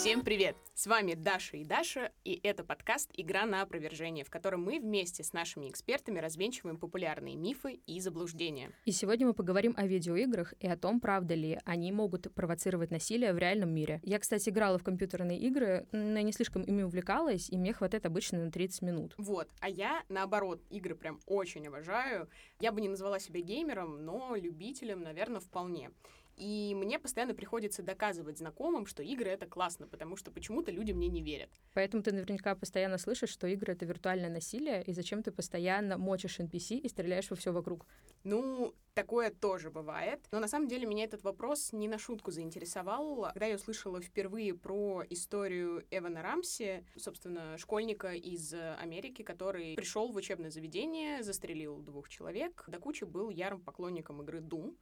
Всем 0.00 0.22
привет! 0.22 0.56
С 0.74 0.86
вами 0.86 1.14
Даша 1.14 1.56
и 1.56 1.64
Даша, 1.64 2.12
и 2.22 2.38
это 2.44 2.62
подкаст 2.62 3.10
«Игра 3.14 3.46
на 3.46 3.62
опровержение», 3.62 4.24
в 4.24 4.30
котором 4.30 4.62
мы 4.62 4.78
вместе 4.78 5.24
с 5.24 5.32
нашими 5.32 5.68
экспертами 5.68 6.20
развенчиваем 6.20 6.76
популярные 6.76 7.34
мифы 7.34 7.80
и 7.84 7.98
заблуждения. 7.98 8.70
И 8.84 8.92
сегодня 8.92 9.26
мы 9.26 9.34
поговорим 9.34 9.74
о 9.76 9.88
видеоиграх 9.88 10.54
и 10.60 10.68
о 10.68 10.76
том, 10.76 11.00
правда 11.00 11.34
ли 11.34 11.58
они 11.64 11.90
могут 11.90 12.32
провоцировать 12.32 12.92
насилие 12.92 13.32
в 13.32 13.38
реальном 13.38 13.70
мире. 13.70 14.00
Я, 14.04 14.20
кстати, 14.20 14.50
играла 14.50 14.78
в 14.78 14.84
компьютерные 14.84 15.40
игры, 15.40 15.88
но 15.90 16.20
не 16.20 16.30
слишком 16.30 16.62
ими 16.62 16.84
увлекалась, 16.84 17.50
и 17.50 17.58
мне 17.58 17.72
хватает 17.72 18.06
обычно 18.06 18.44
на 18.44 18.52
30 18.52 18.82
минут. 18.82 19.14
Вот, 19.18 19.48
а 19.58 19.68
я, 19.68 20.04
наоборот, 20.08 20.62
игры 20.70 20.94
прям 20.94 21.18
очень 21.26 21.66
обожаю. 21.66 22.30
Я 22.60 22.70
бы 22.70 22.80
не 22.80 22.88
назвала 22.88 23.18
себя 23.18 23.40
геймером, 23.40 24.04
но 24.04 24.36
любителем, 24.36 25.02
наверное, 25.02 25.40
вполне. 25.40 25.90
И 26.38 26.74
мне 26.74 26.98
постоянно 26.98 27.34
приходится 27.34 27.82
доказывать 27.82 28.38
знакомым, 28.38 28.86
что 28.86 29.02
игры— 29.02 29.30
это 29.30 29.46
классно, 29.46 29.86
потому 29.86 30.16
что 30.16 30.30
почему-то 30.30 30.70
люди 30.70 30.92
мне 30.92 31.08
не 31.08 31.20
верят. 31.20 31.50
Поэтому 31.74 32.02
ты 32.02 32.12
наверняка 32.12 32.54
постоянно 32.54 32.98
слышишь, 32.98 33.30
что 33.30 33.46
игры— 33.46 33.72
это 33.74 33.84
виртуальное 33.84 34.30
насилие, 34.30 34.82
и 34.84 34.92
зачем 34.92 35.22
ты 35.22 35.32
постоянно 35.32 35.98
мочишь 35.98 36.38
NPC 36.38 36.76
и 36.76 36.88
стреляешь 36.88 37.30
во 37.30 37.36
все 37.36 37.52
вокруг. 37.52 37.86
Ну, 38.24 38.74
такое 38.94 39.30
тоже 39.30 39.70
бывает. 39.70 40.20
Но 40.30 40.40
на 40.40 40.48
самом 40.48 40.68
деле 40.68 40.86
меня 40.86 41.04
этот 41.04 41.24
вопрос 41.24 41.72
не 41.72 41.88
на 41.88 41.98
шутку 41.98 42.30
заинтересовал. 42.30 43.28
Когда 43.32 43.46
я 43.46 43.56
услышала 43.56 44.00
впервые 44.00 44.54
про 44.54 45.02
историю 45.10 45.84
Эвана 45.90 46.22
Рамси, 46.22 46.84
собственно, 46.96 47.58
школьника 47.58 48.12
из 48.12 48.54
Америки, 48.54 49.22
который 49.22 49.74
пришел 49.74 50.12
в 50.12 50.16
учебное 50.16 50.50
заведение, 50.50 51.22
застрелил 51.22 51.78
двух 51.80 52.08
человек, 52.08 52.64
до 52.68 52.78
кучи 52.78 53.04
был 53.04 53.30
ярым 53.30 53.60
поклонником 53.60 54.22
игры 54.22 54.40
Doom. 54.40 54.76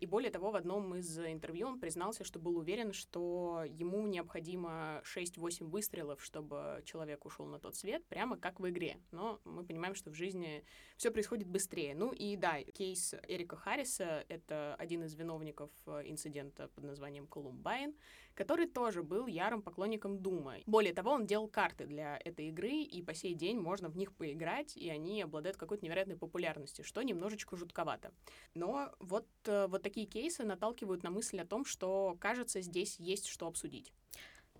И 0.00 0.06
более 0.06 0.30
того, 0.30 0.50
в 0.50 0.56
одном 0.56 0.94
из 0.94 1.18
интервью 1.18 1.68
он 1.68 1.78
признался, 1.78 2.24
что 2.24 2.38
был 2.38 2.56
уверен, 2.56 2.94
что 2.94 3.64
ему 3.68 4.06
необходимо 4.06 5.02
6-8 5.04 5.66
выстрелов, 5.66 6.24
чтобы 6.24 6.82
человек 6.86 7.26
ушел 7.26 7.44
на 7.46 7.58
тот 7.58 7.76
свет, 7.76 8.02
прямо 8.06 8.38
как 8.38 8.60
в 8.60 8.68
игре. 8.68 8.96
Но 9.12 9.40
мы 9.44 9.62
понимаем, 9.62 9.94
что 9.94 10.10
в 10.10 10.14
жизни 10.14 10.64
все 10.96 11.10
происходит 11.10 11.48
быстрее. 11.48 11.94
Ну 11.94 12.12
и 12.12 12.36
да, 12.36 12.62
кейс 12.62 13.14
Эрика 13.28 13.56
Харриса— 13.56 14.24
это 14.28 14.74
один 14.78 15.04
из 15.04 15.14
виновников 15.14 15.70
инцидента 15.86 16.68
под 16.68 16.84
названием 16.84 17.26
Колумбайн, 17.26 17.94
который 18.34 18.66
тоже 18.66 19.02
был 19.02 19.26
ярым 19.26 19.62
поклонником 19.62 20.18
Дума. 20.18 20.56
Более 20.66 20.94
того, 20.94 21.12
он 21.12 21.26
делал 21.26 21.48
карты 21.48 21.86
для 21.86 22.18
этой 22.24 22.48
игры, 22.48 22.70
и 22.70 23.02
по 23.02 23.14
сей 23.14 23.34
день 23.34 23.58
можно 23.58 23.88
в 23.88 23.96
них 23.96 24.12
поиграть, 24.12 24.76
и 24.76 24.88
они 24.88 25.22
обладают 25.22 25.56
какой-то 25.56 25.84
невероятной 25.84 26.16
популярностью, 26.16 26.84
что 26.84 27.02
немножечко 27.02 27.56
жутковато. 27.56 28.12
Но 28.54 28.92
вот, 28.98 29.26
э, 29.46 29.66
вот 29.68 29.82
такие 29.82 30.06
кейсы 30.06 30.44
наталкивают 30.44 31.02
на 31.02 31.10
мысль 31.10 31.40
о 31.40 31.46
том, 31.46 31.64
что, 31.64 32.16
кажется, 32.20 32.60
здесь 32.60 32.98
есть 32.98 33.26
что 33.26 33.46
обсудить. 33.46 33.92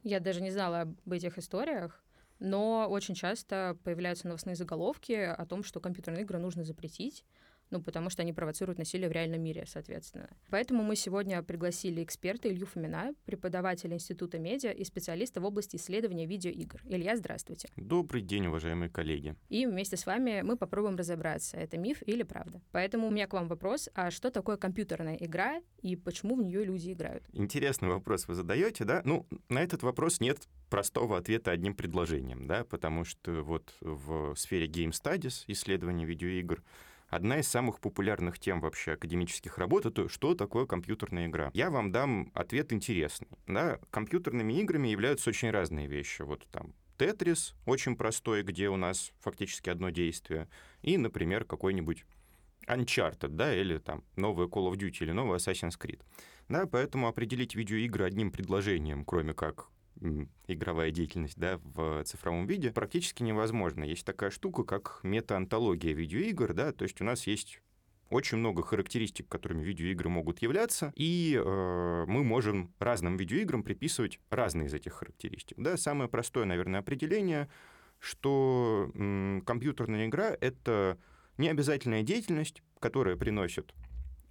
Я 0.02 0.20
даже 0.20 0.40
не 0.40 0.50
знала 0.50 0.82
об 0.82 1.12
этих 1.12 1.38
историях, 1.38 2.02
но 2.38 2.86
очень 2.88 3.14
часто 3.14 3.76
появляются 3.84 4.26
новостные 4.26 4.56
заголовки 4.56 5.12
о 5.12 5.44
том, 5.44 5.62
что 5.62 5.78
компьютерные 5.78 6.22
игры 6.22 6.38
нужно 6.38 6.64
запретить, 6.64 7.24
ну, 7.70 7.80
потому 7.80 8.10
что 8.10 8.22
они 8.22 8.32
провоцируют 8.32 8.78
насилие 8.78 9.08
в 9.08 9.12
реальном 9.12 9.42
мире, 9.42 9.64
соответственно. 9.66 10.28
Поэтому 10.50 10.82
мы 10.82 10.96
сегодня 10.96 11.42
пригласили 11.42 12.02
эксперта 12.02 12.48
Илью 12.48 12.66
Фомина, 12.66 13.14
преподавателя 13.24 13.94
Института 13.94 14.38
медиа 14.38 14.72
и 14.72 14.84
специалиста 14.84 15.40
в 15.40 15.44
области 15.44 15.76
исследования 15.76 16.26
видеоигр. 16.26 16.82
Илья, 16.84 17.16
здравствуйте. 17.16 17.68
Добрый 17.76 18.22
день, 18.22 18.46
уважаемые 18.46 18.90
коллеги. 18.90 19.36
И 19.48 19.66
вместе 19.66 19.96
с 19.96 20.06
вами 20.06 20.42
мы 20.42 20.56
попробуем 20.56 20.96
разобраться, 20.96 21.56
это 21.56 21.78
миф 21.78 22.02
или 22.06 22.22
правда. 22.22 22.60
Поэтому 22.72 23.06
у 23.06 23.10
меня 23.10 23.26
к 23.26 23.32
вам 23.32 23.48
вопрос, 23.48 23.88
а 23.94 24.10
что 24.10 24.30
такое 24.30 24.56
компьютерная 24.56 25.16
игра 25.16 25.60
и 25.82 25.96
почему 25.96 26.36
в 26.36 26.42
нее 26.42 26.64
люди 26.64 26.92
играют? 26.92 27.24
Интересный 27.32 27.88
вопрос 27.88 28.26
вы 28.28 28.34
задаете, 28.34 28.84
да? 28.84 29.02
Ну, 29.04 29.26
на 29.48 29.62
этот 29.62 29.82
вопрос 29.82 30.20
нет 30.20 30.48
простого 30.68 31.16
ответа 31.16 31.50
одним 31.50 31.74
предложением, 31.74 32.46
да, 32.46 32.64
потому 32.64 33.04
что 33.04 33.42
вот 33.42 33.74
в 33.80 34.34
сфере 34.36 34.66
Game 34.66 34.90
Studies, 34.90 35.44
исследования 35.46 36.04
видеоигр, 36.04 36.62
одна 37.10 37.40
из 37.40 37.48
самых 37.48 37.80
популярных 37.80 38.38
тем 38.38 38.60
вообще 38.60 38.92
академических 38.92 39.58
работ— 39.58 39.84
это 39.86 40.08
что 40.08 40.34
такое 40.34 40.64
компьютерная 40.64 41.26
игра. 41.26 41.50
Я 41.52 41.70
вам 41.70 41.92
дам 41.92 42.30
ответ 42.34 42.72
интересный. 42.72 43.28
Да? 43.46 43.78
Компьютерными 43.90 44.54
играми 44.54 44.88
являются 44.88 45.30
очень 45.30 45.50
разные 45.50 45.86
вещи. 45.86 46.22
Вот 46.22 46.46
там 46.50 46.72
Тетрис 46.96 47.54
очень 47.66 47.96
простой, 47.96 48.42
где 48.42 48.68
у 48.68 48.76
нас 48.76 49.12
фактически 49.20 49.70
одно 49.70 49.90
действие, 49.90 50.48
и, 50.82 50.96
например, 50.96 51.44
какой-нибудь 51.44 52.04
Uncharted, 52.66 53.28
да, 53.28 53.54
или 53.54 53.78
там 53.78 54.04
новый 54.16 54.46
Call 54.46 54.70
of 54.70 54.76
Duty, 54.76 55.04
или 55.04 55.12
новый 55.12 55.38
Assassin's 55.38 55.78
Creed. 55.78 56.00
Да, 56.48 56.66
поэтому 56.66 57.08
определить 57.08 57.54
видеоигры 57.54 58.04
одним 58.04 58.30
предложением, 58.30 59.04
кроме 59.04 59.32
как 59.32 59.68
игровая 60.46 60.90
деятельность 60.90 61.38
да, 61.38 61.60
в 61.62 62.04
цифровом 62.04 62.46
виде, 62.46 62.70
практически 62.70 63.22
невозможно. 63.22 63.84
Есть 63.84 64.04
такая 64.04 64.30
штука, 64.30 64.64
как 64.64 65.00
метаонтология 65.02 65.92
видеоигр, 65.92 66.54
да, 66.54 66.72
то 66.72 66.84
есть 66.84 67.00
у 67.00 67.04
нас 67.04 67.26
есть 67.26 67.60
очень 68.10 68.38
много 68.38 68.62
характеристик, 68.62 69.28
которыми 69.28 69.62
видеоигры 69.62 70.08
могут 70.08 70.42
являться, 70.42 70.92
и 70.96 71.40
э, 71.42 72.04
мы 72.06 72.24
можем 72.24 72.74
разным 72.80 73.16
видеоиграм 73.16 73.62
приписывать 73.62 74.18
разные 74.30 74.66
из 74.66 74.74
этих 74.74 74.94
характеристик. 74.94 75.56
Да, 75.58 75.76
самое 75.76 76.10
простое, 76.10 76.44
наверное, 76.44 76.80
определение, 76.80 77.48
что 78.00 78.90
м, 78.94 79.42
компьютерная 79.46 80.06
игра— 80.06 80.36
это 80.40 80.98
необязательная 81.38 82.02
деятельность, 82.02 82.62
которая 82.80 83.16
приносит 83.16 83.74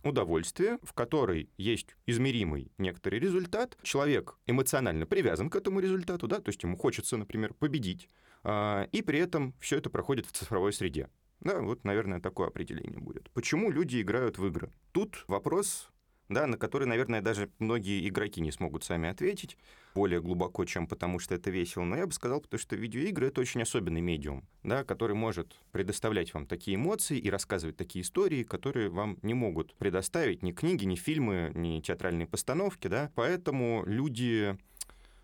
удовольствие, 0.04 0.80
в 0.84 0.94
которой 0.94 1.50
есть 1.58 1.96
измеримый 2.06 2.72
некоторый 2.78 3.20
результат. 3.20 3.78
Человек 3.84 4.38
эмоционально 4.46 5.06
привязан 5.06 5.50
к 5.50 5.56
этому 5.56 5.80
результату, 5.80 6.28
да, 6.28 6.40
то 6.40 6.50
есть 6.50 6.64
ему 6.64 6.78
хочется, 6.78 7.18
например, 7.18 7.54
победить, 7.54 8.09
а, 8.44 8.88
и 8.92 9.02
при 9.02 9.20
этом 9.20 9.54
все 9.59 9.78
это 9.78 9.90
проходит 9.90 10.26
в 10.26 10.32
цифровой 10.32 10.74
среде. 10.74 11.09
Да, 11.42 11.62
вот, 11.62 11.86
наверное, 11.86 12.20
такое 12.20 12.48
определение 12.48 13.00
будет. 13.00 13.30
Почему 13.32 13.72
люди 13.72 14.02
играют 14.02 14.38
в 14.38 14.46
игры? 14.46 14.72
Тут 14.92 15.24
вопрос 15.28 15.90
да, 16.29 16.47
на 16.47 16.57
который, 16.57 16.88
наверное, 16.88 17.22
даже 17.22 17.50
многие 17.59 18.07
игроки 18.07 18.40
не 18.40 18.51
смогут 18.51 18.84
сами 18.84 19.09
ответить 19.09 19.57
более 19.95 20.22
глубоко, 20.22 20.63
чем 20.66 20.88
потому 20.88 21.19
что 21.19 21.35
это 21.35 21.50
весело. 21.50 21.84
Но 21.84 21.97
я 21.97 22.06
бы 22.06 22.13
сказал, 22.13 22.40
потому 22.41 22.59
что 22.59 22.75
видеоигры— 22.75 23.28
это 23.29 23.41
очень 23.41 23.62
особенный 23.62 24.01
медиум, 24.01 24.47
да, 24.63 24.84
который 24.84 25.16
может 25.16 25.59
предоставлять 25.72 26.34
вам 26.34 26.45
такие 26.45 26.75
эмоции 26.75 27.17
и 27.17 27.29
рассказывать 27.29 27.75
такие 27.75 28.03
истории, 28.03 28.44
которые 28.44 28.90
вам 28.90 29.17
не 29.23 29.34
могут 29.34 29.73
предоставить 29.75 30.44
ни 30.44 30.51
книги, 30.51 30.85
ни 30.85 30.95
фильмы, 30.95 31.51
ни 31.56 31.79
театральные 31.81 32.28
постановки. 32.28 32.88
Да. 32.88 33.11
Поэтому 33.16 33.84
люди 33.85 34.57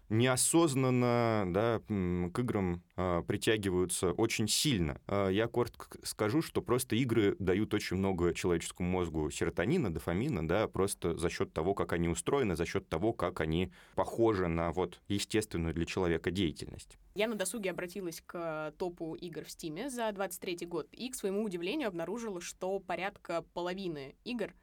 неосознанно 0.09 1.45
да, 1.47 1.79
к 1.88 2.39
играм 2.39 2.83
э, 2.95 3.23
притягиваются 3.27 4.11
очень 4.11 4.47
сильно. 4.47 4.99
Э, 5.07 5.29
я 5.31 5.47
коротко 5.47 5.97
скажу, 6.03 6.41
что 6.41 6.61
просто 6.61 6.95
игры 6.95 7.35
дают 7.39 7.73
очень 7.73 7.97
много 7.97 8.33
человеческому 8.33 8.89
мозгу 8.89 9.29
серотонина, 9.29 9.93
дофамина, 9.93 10.47
да, 10.47 10.67
просто 10.67 11.17
за 11.17 11.29
счет 11.29 11.53
того, 11.53 11.73
как 11.73 11.93
они 11.93 12.07
устроены, 12.07 12.55
за 12.55 12.66
счет 12.66 12.88
того, 12.89 13.13
как 13.13 13.41
они 13.41 13.71
похожи 13.95 14.47
на 14.47 14.71
вот 14.71 15.01
естественную 15.07 15.73
для 15.73 15.85
человека 15.85 16.31
деятельность. 16.31 16.97
Я 17.16 17.27
на 17.27 17.35
досуге 17.35 17.72
обратилась 17.72 18.22
к 18.25 18.73
топу 18.77 19.16
игр 19.16 19.45
в 19.45 19.51
Стиме 19.51 19.89
за 19.89 20.11
23 20.11 20.66
год 20.66 20.87
и, 20.91 21.09
к 21.09 21.16
своему 21.16 21.43
удивлению, 21.43 21.87
обнаружила, 21.87 22.41
что 22.41 22.79
порядка 22.79 23.43
половины 23.53 24.16
игр 24.25 24.53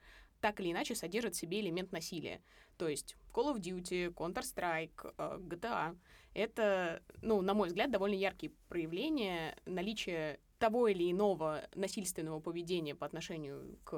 так 0.43 0.61
или 0.61 0.73
иначе 0.73 0.95
содержит 0.95 1.35
в 1.35 1.39
себе 1.39 1.61
элемент 1.61 1.93
насилия. 1.93 2.43
То 2.77 2.89
есть 2.89 3.17
Call 3.33 3.55
of 3.55 3.61
Duty, 3.61 4.13
Counter-Strike, 4.13 5.15
э, 5.17 5.39
GTA— 5.41 5.97
это, 6.35 7.03
ну, 7.23 7.41
на 7.41 7.55
мой 7.55 7.69
взгляд, 7.69 7.91
довольно 7.91 8.17
яркие 8.17 8.53
проявления 8.69 9.57
наличия 9.65 10.41
того 10.59 10.87
или 10.87 11.11
иного 11.11 11.69
насильственного 11.75 12.39
поведения 12.39 12.95
по 12.95 13.05
отношению 13.05 13.79
к 13.85 13.95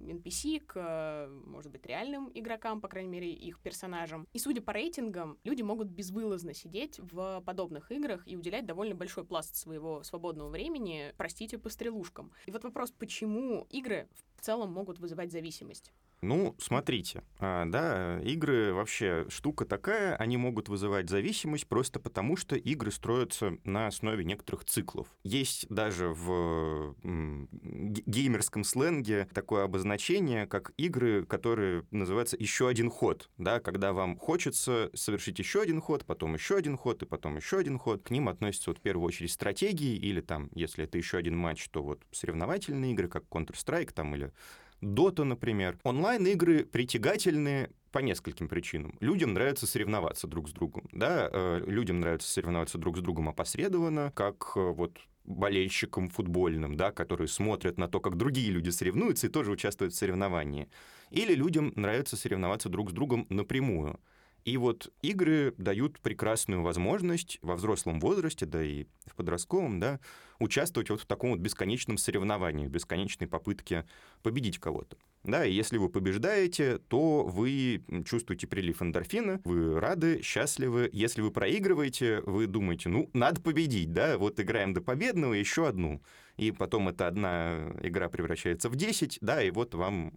NPC, 0.00 0.60
к, 0.66 1.30
может 1.46 1.70
быть, 1.70 1.86
реальным 1.86 2.30
игрокам, 2.34 2.80
по 2.80 2.88
крайней 2.88 3.08
мере, 3.08 3.32
их 3.32 3.60
персонажам. 3.60 4.26
И 4.32 4.38
судя 4.40 4.60
по 4.60 4.72
рейтингам, 4.72 5.38
люди 5.44 5.62
могут 5.62 5.86
безвылазно 5.86 6.54
сидеть 6.54 6.98
в 6.98 7.40
подобных 7.46 7.92
играх 7.92 8.26
и 8.26 8.36
уделять 8.36 8.66
довольно 8.66 8.96
большой 8.96 9.24
пласт 9.24 9.54
своего 9.54 10.02
свободного 10.02 10.48
времени, 10.48 11.14
простите, 11.16 11.56
по 11.56 11.68
стрелушкам. 11.68 12.32
И 12.46 12.50
вот 12.50 12.64
вопрос, 12.64 12.90
почему 12.90 13.68
игры 13.70 14.08
в 14.12 14.27
целом 14.40 14.72
могут 14.72 14.98
вызывать 14.98 15.32
зависимость? 15.32 15.92
Ну, 16.20 16.56
смотрите, 16.58 17.22
а, 17.38 17.64
да, 17.66 18.20
игры 18.22 18.72
вообще 18.72 19.26
штука 19.28 19.64
такая, 19.64 20.16
они 20.16 20.36
могут 20.36 20.68
вызывать 20.68 21.08
зависимость 21.08 21.68
просто 21.68 22.00
потому, 22.00 22.36
что 22.36 22.56
игры 22.56 22.90
строятся 22.90 23.56
на 23.64 23.86
основе 23.86 24.24
некоторых 24.24 24.64
циклов. 24.64 25.06
Есть 25.22 25.68
даже 25.68 26.08
в 26.08 26.96
геймерском 27.02 28.64
сленге 28.64 29.28
такое 29.32 29.64
обозначение, 29.64 30.46
как 30.46 30.72
игры, 30.76 31.24
которые 31.24 31.84
называются 31.92 32.36
еще 32.36 32.68
один 32.68 32.90
ход, 32.90 33.30
да, 33.38 33.60
когда 33.60 33.92
вам 33.92 34.16
хочется 34.16 34.90
совершить 34.94 35.38
еще 35.38 35.62
один 35.62 35.80
ход, 35.80 36.04
потом 36.04 36.34
еще 36.34 36.56
один 36.56 36.76
ход 36.76 37.02
и 37.02 37.06
потом 37.06 37.36
еще 37.36 37.58
один 37.58 37.78
ход. 37.78 38.02
К 38.02 38.10
ним 38.10 38.28
относятся 38.28 38.70
вот 38.70 38.78
в 38.78 38.82
первую 38.82 39.06
очередь 39.06 39.30
стратегии 39.30 39.94
или 39.94 40.20
там, 40.20 40.50
если 40.54 40.84
это 40.84 40.98
еще 40.98 41.18
один 41.18 41.36
матч, 41.36 41.68
то 41.68 41.82
вот 41.82 42.02
соревновательные 42.10 42.92
игры, 42.92 43.08
как 43.08 43.24
Counter-Strike 43.30 43.92
там 43.92 44.14
или 44.16 44.32
Dota, 44.80 45.24
например. 45.24 45.78
Онлайн-игры 45.82 46.64
притягательны 46.64 47.70
по 47.90 47.98
нескольким 47.98 48.48
причинам. 48.48 48.96
Людям 49.00 49.32
нравится 49.32 49.66
соревноваться 49.66 50.26
друг 50.26 50.48
с 50.48 50.52
другом, 50.52 50.88
да, 50.92 51.28
э, 51.32 51.62
людям 51.66 52.00
нравится 52.00 52.28
соревноваться 52.28 52.78
друг 52.78 52.98
с 52.98 53.00
другом 53.00 53.28
опосредованно, 53.28 54.12
как 54.14 54.52
э, 54.56 54.60
вот 54.60 54.98
болельщикам 55.24 56.08
футбольным, 56.08 56.76
да, 56.76 56.90
которые 56.90 57.28
смотрят 57.28 57.78
на 57.78 57.88
то, 57.88 58.00
как 58.00 58.16
другие 58.16 58.50
люди 58.50 58.70
соревнуются 58.70 59.26
и 59.26 59.30
тоже 59.30 59.50
участвуют 59.50 59.92
в 59.92 59.96
соревновании. 59.96 60.68
Или 61.10 61.34
людям 61.34 61.72
нравится 61.76 62.16
соревноваться 62.16 62.68
друг 62.68 62.90
с 62.90 62.92
другом 62.92 63.26
напрямую. 63.28 64.00
И 64.44 64.56
вот 64.56 64.92
игры 65.02 65.54
дают 65.58 66.00
прекрасную 66.00 66.62
возможность 66.62 67.38
во 67.42 67.56
взрослом 67.56 68.00
возрасте, 68.00 68.46
да 68.46 68.62
и 68.62 68.86
в 69.06 69.14
подростковом, 69.14 69.80
да, 69.80 70.00
участвовать 70.38 70.90
вот 70.90 71.00
в 71.00 71.06
таком 71.06 71.30
вот 71.30 71.40
бесконечном 71.40 71.98
соревновании, 71.98 72.66
бесконечной 72.66 73.26
попытке 73.26 73.86
победить 74.22 74.58
кого-то. 74.58 74.96
Да, 75.28 75.44
и 75.44 75.52
если 75.52 75.76
вы 75.76 75.90
побеждаете, 75.90 76.78
то 76.88 77.22
вы 77.22 77.82
чувствуете 78.06 78.46
прилив 78.46 78.80
эндорфина, 78.80 79.42
вы 79.44 79.78
рады, 79.78 80.22
счастливы. 80.22 80.88
Если 80.90 81.20
вы 81.20 81.30
проигрываете, 81.30 82.22
вы 82.22 82.46
думаете, 82.46 82.88
ну, 82.88 83.10
надо 83.12 83.42
победить, 83.42 83.92
да, 83.92 84.16
вот 84.16 84.40
играем 84.40 84.72
до 84.72 84.80
победного, 84.80 85.34
еще 85.34 85.68
одну. 85.68 86.00
И 86.38 86.50
потом 86.50 86.88
эта 86.88 87.08
одна 87.08 87.74
игра 87.82 88.08
превращается 88.08 88.70
в 88.70 88.76
10, 88.76 89.18
да, 89.20 89.42
и 89.42 89.50
вот 89.50 89.74
вам 89.74 90.14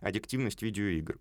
аддиктивность 0.00 0.62
видеоигр. 0.62 1.18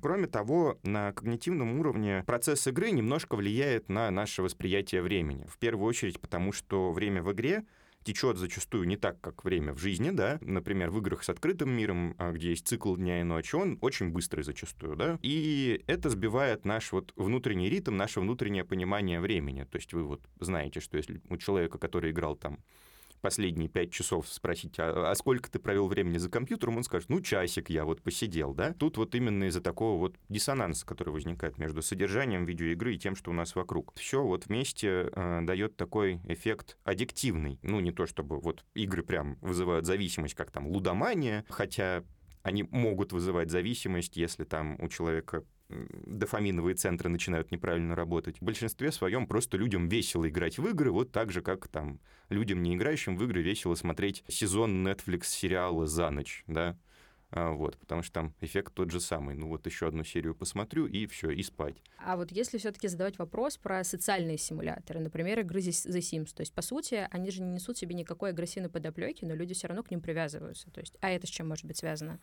Кроме 0.00 0.26
того, 0.26 0.78
на 0.82 1.12
когнитивном 1.12 1.80
уровне 1.80 2.24
процесс 2.26 2.66
игры 2.66 2.92
немножко 2.92 3.36
влияет 3.36 3.90
на 3.90 4.10
наше 4.10 4.40
восприятие 4.40 5.02
времени. 5.02 5.44
В 5.50 5.58
первую 5.58 5.86
очередь 5.86 6.18
потому, 6.18 6.52
что 6.52 6.92
время 6.92 7.22
в 7.22 7.30
игре 7.32 7.64
течет 8.04 8.36
зачастую 8.36 8.86
не 8.86 8.96
так, 8.96 9.20
как 9.20 9.44
время 9.44 9.72
в 9.72 9.78
жизни, 9.78 10.10
да. 10.10 10.38
Например, 10.40 10.90
в 10.90 10.98
играх 10.98 11.22
с 11.22 11.28
открытым 11.28 11.70
миром, 11.70 12.14
а, 12.18 12.32
где 12.32 12.50
есть 12.50 12.66
цикл 12.66 12.96
дня 12.96 13.20
и 13.20 13.24
ночи, 13.24 13.54
он 13.54 13.78
очень 13.80 14.10
быстрый 14.10 14.42
зачастую, 14.42 14.96
да. 14.96 15.18
И 15.22 15.82
это 15.86 16.10
сбивает 16.10 16.64
наш 16.64 16.92
вот 16.92 17.12
внутренний 17.16 17.68
ритм, 17.68 17.96
наше 17.96 18.20
внутреннее 18.20 18.64
понимание 18.64 19.20
времени. 19.20 19.64
То 19.64 19.76
есть 19.76 19.92
вы 19.92 20.04
вот 20.04 20.22
знаете, 20.40 20.80
что 20.80 20.96
если 20.96 21.20
у 21.28 21.36
человека, 21.36 21.78
который 21.78 22.10
играл 22.10 22.36
там 22.36 22.58
последние 23.20 23.68
пять 23.68 23.92
часов 23.92 24.28
спросить, 24.28 24.78
а, 24.78 25.10
а 25.10 25.14
сколько 25.14 25.50
ты 25.50 25.58
провел 25.58 25.86
времени 25.86 26.18
за 26.18 26.30
компьютером, 26.30 26.78
он 26.78 26.84
скажет, 26.84 27.08
ну, 27.08 27.20
часик 27.20 27.70
я 27.70 27.84
вот 27.84 28.02
посидел, 28.02 28.54
да. 28.54 28.72
Тут 28.72 28.96
вот 28.96 29.14
именно 29.14 29.44
из-за 29.44 29.60
такого 29.60 29.98
вот 29.98 30.16
диссонанса, 30.28 30.86
который 30.86 31.10
возникает 31.10 31.58
между 31.58 31.82
содержанием 31.82 32.44
видеоигры 32.44 32.94
и 32.94 32.98
тем, 32.98 33.16
что 33.16 33.30
у 33.30 33.34
нас 33.34 33.54
вокруг. 33.54 33.92
Все 33.94 34.22
вот 34.22 34.46
вместе 34.46 35.10
э, 35.12 35.40
дает 35.42 35.76
такой 35.76 36.20
эффект 36.24 36.78
аддиктивный. 36.84 37.58
Ну, 37.62 37.80
не 37.80 37.92
то 37.92 38.06
чтобы 38.06 38.40
вот 38.40 38.64
игры 38.74 39.02
прям 39.02 39.36
вызывают 39.40 39.86
зависимость, 39.86 40.34
как 40.34 40.50
там 40.50 40.66
лудомания, 40.66 41.44
хотя 41.48 42.04
они 42.42 42.62
могут 42.64 43.12
вызывать 43.12 43.50
зависимость, 43.50 44.16
если 44.16 44.44
там 44.44 44.80
у 44.80 44.88
человека 44.88 45.44
дофаминовые 46.06 46.74
центры 46.74 47.08
начинают 47.08 47.50
неправильно 47.50 47.94
работать. 47.94 48.38
В 48.40 48.44
большинстве 48.44 48.92
своем 48.92 49.26
просто 49.26 49.56
людям 49.56 49.88
весело 49.88 50.28
играть 50.28 50.58
в 50.58 50.66
игры, 50.68 50.90
вот 50.90 51.12
так 51.12 51.30
же, 51.30 51.42
как 51.42 51.68
там 51.68 52.00
людям, 52.28 52.62
не 52.62 52.74
играющим 52.74 53.16
в 53.16 53.24
игры, 53.24 53.42
весело 53.42 53.74
смотреть 53.74 54.24
сезон 54.28 54.86
Netflix 54.86 55.24
сериала 55.24 55.86
за 55.86 56.10
ночь, 56.10 56.44
да, 56.46 56.76
а, 57.32 57.52
вот, 57.52 57.78
потому 57.78 58.02
что 58.02 58.12
там 58.12 58.34
эффект 58.40 58.74
тот 58.74 58.90
же 58.90 59.00
самый. 59.00 59.36
Ну 59.36 59.48
вот 59.48 59.64
еще 59.66 59.86
одну 59.86 60.02
серию 60.02 60.34
посмотрю 60.34 60.86
и 60.86 61.06
все, 61.06 61.30
и 61.30 61.42
спать. 61.42 61.76
А 61.98 62.16
вот 62.16 62.32
если 62.32 62.58
все-таки 62.58 62.88
задавать 62.88 63.18
вопрос 63.18 63.56
про 63.56 63.84
социальные 63.84 64.36
симуляторы, 64.36 65.00
например, 65.00 65.38
игры 65.40 65.60
The 65.60 65.98
Sims, 65.98 66.34
то 66.34 66.40
есть 66.40 66.52
по 66.52 66.62
сути 66.62 67.06
они 67.10 67.30
же 67.30 67.42
не 67.42 67.52
несут 67.52 67.78
себе 67.78 67.94
никакой 67.94 68.30
агрессивной 68.30 68.68
подоплеки, 68.68 69.24
но 69.24 69.34
люди 69.34 69.54
все 69.54 69.68
равно 69.68 69.84
к 69.84 69.90
ним 69.90 70.00
привязываются. 70.00 70.70
То 70.70 70.80
есть, 70.80 70.96
а 71.00 71.10
это 71.10 71.26
с 71.26 71.30
чем 71.30 71.48
может 71.48 71.66
быть 71.66 71.76
связано? 71.76 72.18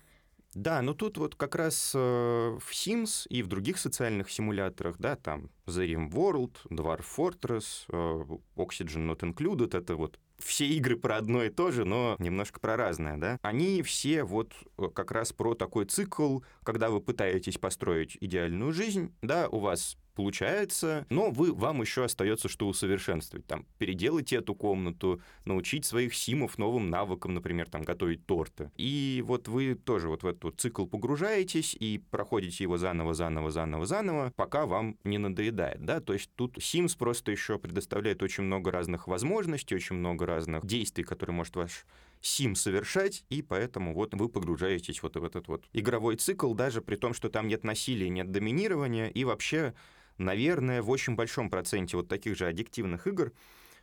Да, 0.54 0.82
но 0.82 0.94
тут 0.94 1.18
вот 1.18 1.36
как 1.36 1.56
раз 1.56 1.92
э, 1.94 2.00
в 2.00 2.72
Sims 2.72 3.28
и 3.30 3.44
в 3.44 3.48
других 3.48 3.78
социальных 3.78 4.32
симуляторах, 4.32 4.98
да, 4.98 5.16
там 5.16 5.50
The 5.68 5.86
Rim 5.86 6.10
World, 6.10 6.56
Dwarf 6.70 7.06
Fortress, 7.16 7.86
э, 7.90 8.38
Oxygen 8.56 9.08
Not 9.08 9.20
Included, 9.20 9.78
это 9.78 9.96
вот 9.96 10.20
все 10.40 10.68
игры 10.68 10.98
про 10.98 11.18
одно 11.18 11.44
и 11.44 11.50
то 11.50 11.72
же, 11.72 11.84
но 11.84 12.16
немножко 12.20 12.60
про 12.60 12.78
разное, 12.78 13.18
да? 13.18 13.40
Они 13.42 13.82
все 13.82 14.24
вот 14.24 14.54
э, 14.78 14.88
как 14.94 15.12
раз 15.12 15.34
про 15.34 15.56
такой 15.56 15.86
цикл, 15.86 16.40
когда 16.64 16.90
вы 16.90 17.02
пытаетесь 17.02 17.58
построить 17.58 18.18
идеальную 18.20 18.72
жизнь, 18.72 19.14
да, 19.22 19.50
у 19.50 19.60
вас 19.60 19.98
получается, 20.18 21.06
но 21.12 21.30
вы, 21.30 21.54
вам 21.54 21.82
еще 21.82 22.04
остается 22.04 22.50
что 22.50 22.68
усовершенствовать. 22.68 23.46
Там, 23.46 23.68
переделать 23.78 24.34
эту 24.34 24.56
комнату, 24.56 25.22
научить 25.46 25.86
своих 25.86 26.16
симов 26.16 26.58
новым 26.58 26.90
навыкам, 26.90 27.36
например, 27.36 27.70
там, 27.70 27.84
готовить 27.84 28.26
торты. 28.26 28.72
И 28.78 29.24
вот 29.24 29.48
вы 29.48 29.76
тоже 29.76 30.10
вот 30.10 30.24
в 30.24 30.28
этот 30.28 30.60
цикл 30.60 30.88
погружаетесь 30.88 31.78
и 31.80 32.02
проходите 32.10 32.64
его 32.64 32.80
заново, 32.80 33.14
заново, 33.14 33.52
заново, 33.52 33.86
заново, 33.86 34.34
пока 34.36 34.66
вам 34.66 34.98
не 35.04 35.20
надоедает, 35.20 35.86
да, 35.86 36.00
то 36.00 36.14
есть 36.14 36.32
тут 36.36 36.58
Sims 36.58 36.98
просто 36.98 37.32
еще 37.32 37.60
предоставляет 37.60 38.24
очень 38.24 38.44
много 38.44 38.72
разных 38.72 39.08
возможностей, 39.08 39.76
очень 39.76 39.98
много 39.98 40.26
разных 40.26 40.66
действий, 40.66 41.04
которые 41.04 41.36
может 41.36 41.56
ваш 41.56 41.86
сим 42.22 42.56
совершать, 42.56 43.24
и 43.30 43.42
поэтому 43.42 43.94
вот 43.94 44.14
вы 44.14 44.30
погружаетесь 44.30 45.04
вот 45.04 45.16
в 45.16 45.24
этот 45.24 45.48
вот 45.48 45.66
игровой 45.74 46.16
цикл, 46.16 46.54
даже 46.54 46.82
при 46.82 46.96
том, 46.96 47.14
что 47.14 47.30
там 47.30 47.48
нет 47.48 47.64
насилия, 47.64 48.10
нет 48.10 48.32
доминирования, 48.32 49.08
и 49.08 49.24
вообще 49.24 49.74
наверное, 50.18 50.82
в 50.82 50.90
очень 50.90 51.16
большом 51.16 51.50
проценте 51.50 51.98
вот 51.98 52.08
таких 52.08 52.38
же 52.38 52.48
аддиктивных 52.48 53.08
игр 53.08 53.34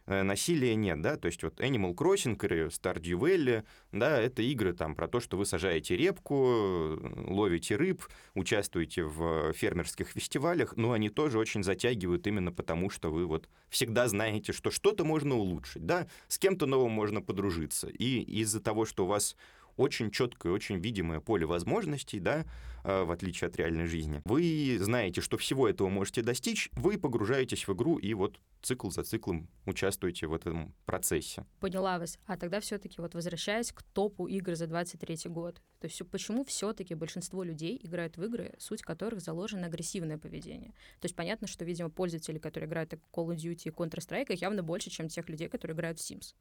э, 0.07 0.23
насилия 0.23 0.75
нет, 0.75 1.01
да, 1.01 1.17
то 1.17 1.27
есть 1.27 1.43
вот 1.43 1.61
Animal 1.61 1.95
Crossing 1.95 2.37
или 2.47 2.67
Stardew 2.67 3.19
Valley, 3.19 3.65
да, 3.93 4.21
это 4.21 4.43
игры 4.43 4.73
там 4.73 4.95
про 4.95 5.09
то, 5.09 5.21
что 5.21 5.37
вы 5.37 5.47
сажаете 5.47 5.97
репку, 5.97 6.99
ловите 7.27 7.77
рыб, 7.77 8.03
участвуете 8.35 9.05
в 9.05 9.53
фермерских 9.53 10.09
фестивалях, 10.09 10.77
но 10.77 10.93
они 10.93 11.09
тоже 11.09 11.39
очень 11.39 11.63
затягивают 11.63 12.27
именно 12.27 12.53
потому, 12.53 12.91
что 12.91 13.11
вы 13.11 13.27
вот 13.27 13.49
всегда 13.69 14.09
знаете, 14.09 14.53
что 14.53 14.71
что-то 14.71 15.05
можно 15.05 15.35
улучшить, 15.35 15.87
да, 15.87 16.07
с 16.29 16.39
кем-то 16.39 16.67
новым 16.67 16.93
можно 16.93 17.23
подружиться, 17.23 17.89
и 17.89 18.21
из-за 18.21 18.61
того, 18.61 18.85
что 18.85 19.05
у 19.05 19.09
вас 19.09 19.37
очень 19.77 20.11
четкое, 20.11 20.53
очень 20.53 20.79
видимое 20.79 21.21
поле 21.21 21.47
возможностей, 21.47 22.21
да, 22.21 22.45
а, 22.85 23.05
в 23.05 23.11
отличие 23.11 23.49
от 23.49 23.57
реальной 23.57 23.87
жизни. 23.87 24.21
Вы 24.25 24.77
знаете, 24.81 25.21
что 25.21 25.39
всего 25.39 25.69
этого 25.69 25.89
можете 25.89 26.23
достичь, 26.23 26.69
вы 26.73 26.99
погружаетесь 26.99 27.67
в 27.67 27.73
игру 27.73 27.97
и 27.97 28.13
вот 28.15 28.39
цикл 28.61 28.91
за 28.91 29.05
циклом 29.05 29.49
участвуете 29.67 30.27
в 30.27 30.35
этом 30.35 30.75
процессе. 30.87 31.47
Поняла 31.61 31.99
вас. 31.99 32.19
А 32.27 32.37
тогда 32.37 32.61
все-таки 32.61 33.01
вот 33.01 33.15
возвращаясь 33.15 33.73
к 33.73 33.83
топу 33.83 34.27
игр 34.27 34.55
за 34.55 34.67
23 34.67 35.19
год, 35.27 35.61
то 35.81 35.87
есть 35.87 36.01
почему 36.11 36.45
все-таки 36.45 36.95
большинство 36.95 37.43
людей 37.43 37.81
играют 37.83 38.17
в 38.17 38.25
игры, 38.25 38.55
суть 38.59 38.83
которых 38.83 39.21
заложена 39.21 39.67
агрессивное 39.67 40.19
поведение? 40.19 40.71
То 41.01 41.07
есть 41.07 41.17
понятно, 41.17 41.47
что, 41.47 41.65
видимо, 41.65 41.91
пользователи, 41.91 42.39
которые 42.39 42.69
играют 42.69 42.93
в 42.93 43.17
Call 43.17 43.29
of 43.29 43.37
Duty 43.37 43.65
и 43.65 43.71
Counter-Strike, 43.71 44.35
явно 44.35 44.63
больше, 44.63 44.91
чем 44.91 45.09
тех 45.09 45.29
людей, 45.29 45.49
которые 45.49 45.75
играют 45.75 45.99
в 46.01 46.03
Sims. 46.03 46.35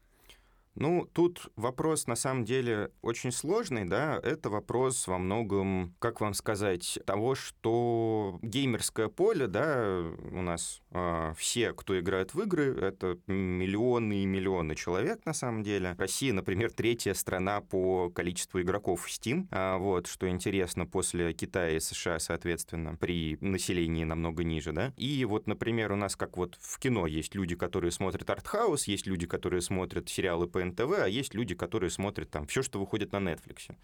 Ну, 0.75 1.07
тут 1.13 1.51
вопрос 1.55 2.07
на 2.07 2.15
самом 2.15 2.45
деле 2.45 2.91
очень 3.01 3.31
сложный, 3.31 3.85
да, 3.85 4.19
это 4.23 4.49
вопрос 4.49 5.07
во 5.07 5.17
многом, 5.19 5.93
как 5.99 6.19
вам 6.19 6.33
сказать, 6.33 6.99
того, 7.05 7.35
что 7.35 8.39
геймерское 8.41 9.07
поле, 9.07 9.47
да, 9.47 10.03
у 10.31 10.41
нас 10.41 10.81
э, 10.91 11.33
все, 11.37 11.73
кто 11.73 11.99
играет 11.99 12.33
в 12.33 12.41
игры, 12.41 12.75
это 12.75 13.19
миллионы 13.27 14.23
и 14.23 14.25
миллионы 14.25 14.75
человек 14.75 15.23
на 15.25 15.33
самом 15.33 15.61
деле. 15.61 15.95
Россия, 15.99 16.33
например, 16.33 16.71
третья 16.71 17.13
страна 17.13 17.61
по 17.61 18.09
количеству 18.09 18.59
игроков 18.59 19.05
в 19.05 19.09
Steam, 19.09 19.47
а, 19.51 19.77
вот, 19.77 20.07
что 20.07 20.27
интересно, 20.27 20.87
после 20.87 21.33
Китая 21.33 21.77
и 21.77 21.79
США, 21.79 22.17
соответственно, 22.17 22.95
при 22.95 23.37
населении 23.41 24.05
намного 24.05 24.43
ниже, 24.43 24.71
да. 24.71 24.91
И 24.97 25.23
вот, 25.25 25.45
например, 25.45 25.91
у 25.91 25.95
нас 25.95 26.15
как 26.15 26.35
вот 26.37 26.57
в 26.59 26.79
кино 26.79 27.05
есть 27.05 27.35
люди, 27.35 27.55
которые 27.55 27.91
смотрят 27.91 28.27
артхаус, 28.29 28.87
есть 28.87 29.05
люди, 29.05 29.27
которые 29.27 29.61
смотрят 29.61 30.09
сериалы 30.09 30.47
по 30.47 30.62
НТВ, 30.63 30.99
а 30.99 31.07
есть 31.07 31.33
люди, 31.33 31.55
которые 31.55 31.89
смотрят 31.89 32.29
там 32.29 32.47
все, 32.47 32.63
что 32.63 32.79
выходит 32.79 33.11
на 33.11 33.17
Netflix. 33.17 33.75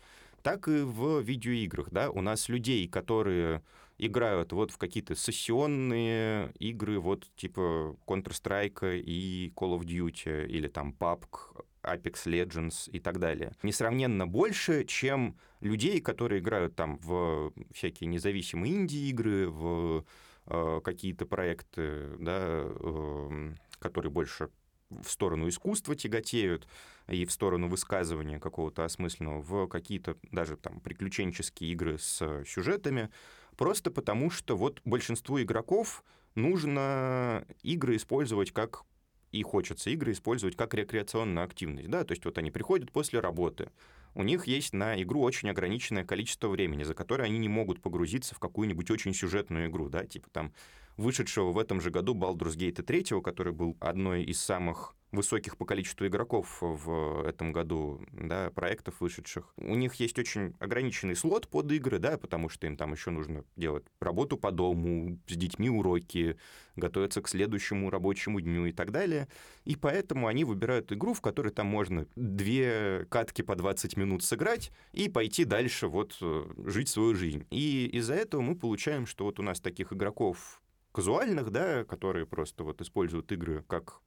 Так 0.42 0.68
и 0.68 0.82
в 0.82 1.20
видеоиграх, 1.20 1.90
да, 1.92 2.10
у 2.10 2.22
нас 2.22 2.50
людей, 2.50 2.88
которые 2.88 3.62
играют 3.98 4.54
вот 4.54 4.72
в 4.72 4.78
какие-то 4.78 5.16
сессионные 5.16 6.52
игры, 6.60 7.00
вот 7.00 7.28
типа 7.36 7.98
Counter-Strike 8.08 9.02
и 9.02 9.52
Call 9.56 9.78
of 9.78 9.82
Duty, 9.82 10.48
или 10.48 10.68
там 10.68 10.96
PUBG, 10.98 11.66
Apex 11.84 12.26
Legends 12.26 12.90
и 12.92 13.00
так 13.00 13.20
далее. 13.20 13.54
Несравненно 13.64 14.28
больше, 14.28 14.86
чем 14.86 15.38
людей, 15.60 16.02
которые 16.02 16.40
играют 16.40 16.76
там 16.76 16.98
в 17.00 17.54
всякие 17.74 18.10
независимые 18.10 18.76
инди-игры, 18.76 19.50
в 19.50 20.06
э, 20.48 20.82
какие-то 20.84 21.26
проекты, 21.26 22.16
да, 22.20 22.64
э, 22.66 23.54
которые 23.80 24.12
больше 24.12 24.50
в 24.90 25.10
сторону 25.10 25.48
искусства 25.48 25.96
тяготеют 25.96 26.68
и 27.08 27.26
в 27.26 27.32
сторону 27.32 27.68
высказывания 27.68 28.40
какого-то 28.40 28.86
осмысленного 28.86 29.42
в 29.42 29.68
какие-то 29.68 30.18
даже 30.32 30.58
там 30.58 30.80
приключенческие 30.80 31.72
игры 31.72 31.98
с 31.98 32.44
сюжетами, 32.46 33.10
просто 33.56 33.92
потому 33.92 34.30
что 34.30 34.58
вот 34.58 34.82
большинству 34.86 35.42
игроков 35.42 36.04
нужно 36.36 37.46
игры 37.62 37.96
использовать 37.96 38.52
как 38.52 38.84
и 39.32 39.44
хочется 39.44 39.92
игры 39.92 40.12
использовать 40.12 40.56
как 40.56 40.74
рекреационную 40.74 41.46
активность, 41.46 41.90
да, 41.90 42.04
то 42.04 42.14
есть 42.14 42.26
вот 42.26 42.38
они 42.40 42.50
приходят 42.50 42.92
после 42.92 43.20
работы, 43.20 43.70
у 44.16 44.24
них 44.24 44.48
есть 44.48 44.74
на 44.74 45.00
игру 45.02 45.22
очень 45.22 45.50
ограниченное 45.50 46.04
количество 46.04 46.48
времени, 46.48 46.84
за 46.84 46.96
которое 46.96 47.26
они 47.26 47.38
не 47.38 47.50
могут 47.50 47.82
погрузиться 47.82 48.34
в 48.34 48.40
какую-нибудь 48.40 48.90
очень 48.90 49.14
сюжетную 49.14 49.68
игру, 49.68 49.88
да, 49.90 50.04
типа 50.06 50.30
там 50.32 50.52
вышедшего 51.00 51.52
в 51.52 51.58
этом 51.58 51.82
же 51.82 51.90
году 51.90 52.14
Baldur's 52.14 52.58
Gate 52.58 52.84
3, 52.84 53.22
который 53.22 53.54
был 53.54 53.78
одной 53.80 54.24
из 54.24 54.40
самых 54.40 54.96
высоких 55.12 55.58
по 55.58 55.66
количеству 55.66 56.06
игроков 56.06 56.58
в 56.62 57.28
этом 57.28 57.52
году, 57.52 58.02
да, 58.12 58.52
проектов 58.52 59.02
вышедших. 59.02 59.54
У 59.58 59.76
них 59.76 59.96
есть 59.96 60.20
очень 60.20 60.54
ограниченный 60.60 61.16
слот 61.16 61.48
под 61.48 61.72
игры, 61.72 61.98
да, 61.98 62.18
потому 62.18 62.50
что 62.50 62.68
им 62.68 62.78
там 62.78 62.94
еще 62.94 63.10
нужно 63.10 63.44
делать 63.56 63.86
работу 64.00 64.38
по 64.38 64.52
дому, 64.52 65.20
с 65.28 65.36
детьми 65.36 65.70
уроки, 65.70 66.38
готовиться 66.76 67.22
к 67.22 67.28
следующему 67.28 67.90
рабочему 67.90 68.40
дню 68.40 68.68
и 68.68 68.72
так 68.72 68.92
далее. 68.92 69.28
И 69.66 69.76
поэтому 69.76 70.28
они 70.28 70.44
выбирают 70.44 70.92
игру, 70.92 71.14
в 71.14 71.22
которой 71.22 71.50
там 71.50 71.66
можно 71.66 72.06
две 72.16 73.08
катки 73.10 73.42
по 73.42 73.56
20 73.56 73.98
минут 73.98 74.24
сыграть 74.24 74.72
и 74.94 75.10
пойти 75.10 75.44
дальше 75.44 75.88
вот 75.88 76.18
э, 76.22 76.46
жить 76.66 76.90
свою 76.90 77.16
жизнь. 77.16 77.48
И 77.50 77.88
из-за 77.94 78.14
этого 78.14 78.42
мы 78.42 78.56
получаем, 78.56 79.08
что 79.08 79.26
вот 79.26 79.40
у 79.40 79.44
нас 79.44 79.60
таких 79.60 79.92
игроков 79.92 80.62
казуальных, 80.92 81.52
да, 81.52 81.84
которые 81.84 82.26
просто 82.26 82.64
вот 82.64 82.82
используют 82.82 83.32
игры 83.32 83.64
как 83.68 84.02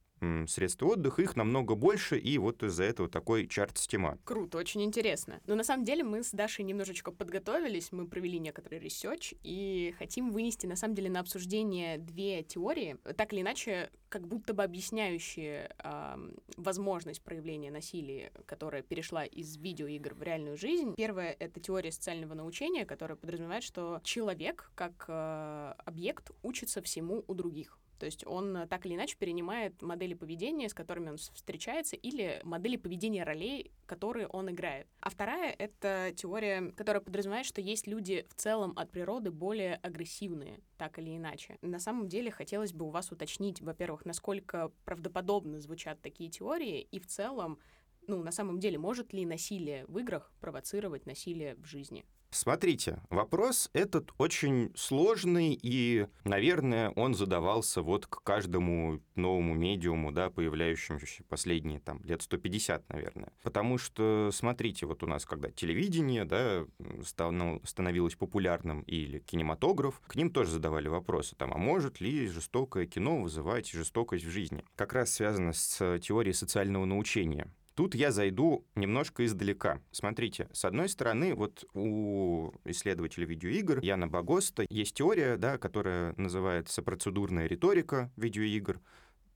средства 0.47 0.87
отдыха, 0.87 1.21
их 1.21 1.35
намного 1.35 1.75
больше, 1.75 2.17
и 2.17 2.37
вот 2.37 2.63
из-за 2.63 2.83
этого 2.83 3.09
такой 3.09 3.47
чарт 3.47 3.77
стима. 3.77 4.17
Круто, 4.23 4.57
очень 4.57 4.83
интересно. 4.83 5.41
Но 5.45 5.55
на 5.55 5.63
самом 5.63 5.85
деле 5.85 6.03
мы 6.03 6.23
с 6.23 6.31
Дашей 6.31 6.63
немножечко 6.63 7.11
подготовились, 7.11 7.91
мы 7.91 8.07
провели 8.07 8.39
некоторый 8.39 8.79
research 8.79 9.33
и 9.43 9.93
хотим 9.97 10.31
вынести 10.31 10.65
на 10.65 10.75
самом 10.75 10.95
деле 10.95 11.09
на 11.09 11.19
обсуждение 11.19 11.97
две 11.97 12.43
теории, 12.43 12.97
так 13.15 13.33
или 13.33 13.41
иначе, 13.41 13.89
как 14.09 14.27
будто 14.27 14.53
бы 14.53 14.63
объясняющие 14.63 15.71
э, 15.83 16.29
возможность 16.57 17.21
проявления 17.21 17.71
насилия, 17.71 18.31
которая 18.45 18.83
перешла 18.83 19.25
из 19.25 19.57
видеоигр 19.57 20.13
в 20.13 20.21
реальную 20.21 20.57
жизнь. 20.57 20.93
Первая— 20.95 21.35
это 21.39 21.59
теория 21.59 21.91
социального 21.91 22.33
научения, 22.33 22.85
которая 22.85 23.15
подразумевает, 23.15 23.63
что 23.63 24.01
человек 24.03 24.71
как 24.75 25.05
э, 25.07 25.73
объект 25.85 26.31
учится 26.43 26.81
всему 26.81 27.23
у 27.27 27.33
других. 27.33 27.79
То 27.99 28.05
есть 28.05 28.25
он 28.25 28.55
э, 28.57 28.67
так 28.67 28.85
или 28.85 28.95
иначе 28.95 29.15
перенимает 29.17 29.81
модели 29.81 30.13
поведения, 30.13 30.69
с 30.69 30.73
которыми 30.73 31.11
он 31.11 31.17
встречается, 31.17 31.95
или 31.95 32.41
модели 32.43 32.75
поведения 32.77 33.23
ролей, 33.23 33.71
которые 33.85 34.27
он 34.27 34.49
играет. 34.49 34.87
А 34.99 35.09
вторая— 35.09 35.55
это 35.57 36.13
теория, 36.15 36.71
которая 36.75 37.01
подразумевает, 37.01 37.45
что 37.45 37.61
есть 37.61 37.87
люди 37.87 38.25
в 38.29 38.35
целом 38.35 38.73
от 38.75 38.91
природы 38.91 39.31
более 39.31 39.75
агрессивные, 39.75 40.59
так 40.77 40.99
или 40.99 41.15
иначе. 41.15 41.57
На 41.61 41.79
самом 41.79 42.07
деле 42.07 42.31
хотелось 42.31 42.73
бы 42.73 42.85
у 42.85 42.89
вас 42.89 43.11
уточнить, 43.11 43.61
во-первых, 43.61 44.05
насколько 44.05 44.71
правдоподобно 44.85 45.59
звучат 45.59 46.01
такие 46.01 46.29
теории, 46.29 46.81
и 46.81 46.99
в 46.99 47.07
целом, 47.07 47.59
ну, 48.07 48.23
на 48.23 48.31
самом 48.31 48.59
деле, 48.59 48.77
может 48.77 49.13
ли 49.13 49.25
насилие 49.25 49.85
в 49.87 49.97
играх 49.99 50.31
провоцировать 50.39 51.05
насилие 51.05 51.55
в 51.55 51.65
жизни? 51.65 52.05
Смотрите, 52.35 52.99
вопрос 53.11 53.69
этот 53.73 54.11
очень 54.17 54.71
сложный, 54.75 55.53
и, 55.61 56.07
наверное, 56.23 56.89
он 56.95 57.13
задавался 57.13 57.83
вот 57.83 58.07
к 58.07 58.23
каждому 58.23 59.01
новому 59.13 59.53
медиуму, 59.53 60.11
да, 60.11 60.31
появляющемуся 60.31 61.23
последние 61.25 61.79
там 61.79 62.01
лет 62.03 62.23
150, 62.23 62.89
наверное. 62.89 63.31
Потому 63.43 63.77
что, 63.77 64.31
смотрите, 64.33 64.87
вот 64.87 65.03
у 65.03 65.05
нас, 65.05 65.25
когда 65.27 65.51
телевидение, 65.51 66.25
да, 66.25 66.65
становилось 67.03 68.15
популярным, 68.15 68.81
или 68.81 69.19
кинематограф, 69.19 70.01
к 70.07 70.15
ним 70.15 70.31
тоже 70.31 70.53
задавали 70.53 70.87
вопросы, 70.87 71.35
там, 71.35 71.53
а 71.53 71.57
может 71.57 72.01
ли 72.01 72.25
жестокое 72.25 72.87
кино 72.87 73.21
вызывать 73.21 73.69
жестокость 73.69 74.25
в 74.25 74.31
жизни? 74.31 74.65
Как 74.75 74.93
раз 74.93 75.13
связано 75.13 75.53
с 75.53 75.99
теорией 75.99 76.33
социального 76.33 76.85
научения. 76.85 77.53
Тут 77.75 77.95
я 77.95 78.11
зайду 78.11 78.65
немножко 78.75 79.25
издалека. 79.25 79.81
Смотрите, 79.91 80.47
с 80.53 80.63
одной 80.63 80.87
стороны, 80.89 81.33
вот 81.33 81.65
у 81.73 82.51
исследователя 82.65 83.25
видеоигр 83.25 83.79
Яна 83.81 84.07
Багоста 84.07 84.65
есть 84.69 84.95
теория, 84.95 85.37
да, 85.37 85.57
которая 85.57 86.13
называется 86.17 86.83
процедурная 86.83 87.47
риторика 87.47 88.11
видеоигр. 88.15 88.79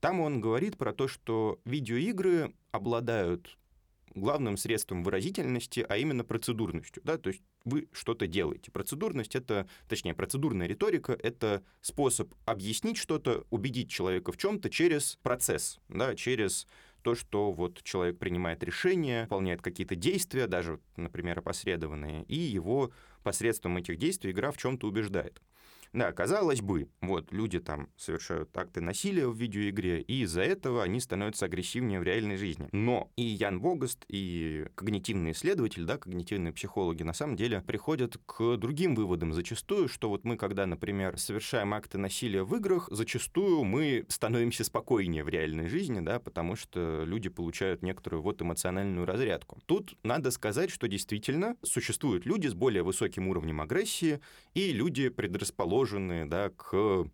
Там 0.00 0.20
он 0.20 0.40
говорит 0.40 0.76
про 0.76 0.92
то, 0.92 1.08
что 1.08 1.58
видеоигры 1.64 2.54
обладают 2.70 3.58
главным 4.14 4.56
средством 4.56 5.02
выразительности, 5.02 5.84
а 5.88 5.96
именно 5.96 6.24
процедурностью. 6.24 7.02
Да? 7.04 7.18
То 7.18 7.30
есть 7.30 7.42
вы 7.64 7.88
что-то 7.92 8.26
делаете. 8.26 8.70
Процедурность— 8.70 9.34
это, 9.36 9.68
точнее, 9.88 10.14
процедурная 10.14 10.66
риторика— 10.66 11.12
это 11.22 11.62
способ 11.80 12.32
объяснить 12.44 12.96
что-то, 12.96 13.44
убедить 13.50 13.90
человека 13.90 14.32
в 14.32 14.36
чем-то 14.36 14.70
через 14.70 15.18
процесс, 15.22 15.80
да, 15.88 16.14
через 16.14 16.66
то, 17.02 17.14
что 17.14 17.52
вот 17.52 17.82
человек 17.82 18.18
принимает 18.18 18.62
решения, 18.62 19.22
выполняет 19.22 19.62
какие-то 19.62 19.94
действия, 19.94 20.46
даже, 20.46 20.80
например, 20.96 21.38
опосредованные, 21.38 22.24
и 22.24 22.36
его 22.36 22.90
посредством 23.22 23.76
этих 23.76 23.98
действий 23.98 24.30
игра 24.30 24.50
в 24.50 24.58
чем-то 24.58 24.86
убеждает. 24.86 25.40
Да, 25.92 26.12
казалось 26.12 26.60
бы, 26.60 26.88
вот 27.00 27.32
люди 27.32 27.60
там 27.60 27.88
совершают 27.96 28.56
акты 28.56 28.80
насилия 28.80 29.26
в 29.26 29.36
видеоигре, 29.36 30.00
и 30.02 30.22
из-за 30.22 30.42
этого 30.42 30.82
они 30.82 31.00
становятся 31.00 31.46
агрессивнее 31.46 32.00
в 32.00 32.02
реальной 32.02 32.36
жизни. 32.36 32.68
Но 32.72 33.10
и 33.16 33.22
Ян 33.22 33.60
Богаст, 33.60 34.04
и 34.08 34.66
когнитивные 34.74 35.32
исследователи, 35.32 35.84
да, 35.84 35.98
когнитивные 35.98 36.52
психологи 36.52 37.02
на 37.02 37.12
самом 37.12 37.36
деле 37.36 37.62
приходят 37.62 38.18
к 38.26 38.56
другим 38.56 38.94
выводам 38.94 39.32
зачастую, 39.32 39.88
что 39.88 40.08
вот 40.08 40.24
мы, 40.24 40.36
когда, 40.36 40.66
например, 40.66 41.18
совершаем 41.18 41.74
акты 41.74 41.98
насилия 41.98 42.42
в 42.42 42.54
играх, 42.54 42.88
зачастую 42.90 43.64
мы 43.64 44.04
становимся 44.08 44.64
спокойнее 44.64 45.24
в 45.24 45.28
реальной 45.28 45.68
жизни, 45.68 46.00
да, 46.00 46.18
потому 46.18 46.56
что 46.56 47.04
люди 47.04 47.28
получают 47.28 47.82
некоторую 47.82 48.22
вот 48.22 48.42
эмоциональную 48.42 49.06
разрядку. 49.06 49.60
Тут 49.66 49.96
надо 50.02 50.30
сказать, 50.30 50.70
что 50.70 50.88
действительно 50.88 51.56
существуют 51.62 52.26
люди 52.26 52.46
с 52.48 52.54
более 52.54 52.82
высоким 52.82 53.28
уровнем 53.28 53.60
агрессии 53.60 54.20
и 54.54 54.72
люди 54.72 55.08
предрасположенные 55.08 55.77
расположены 55.78 56.26
да, 56.26 56.50
к 56.50 57.06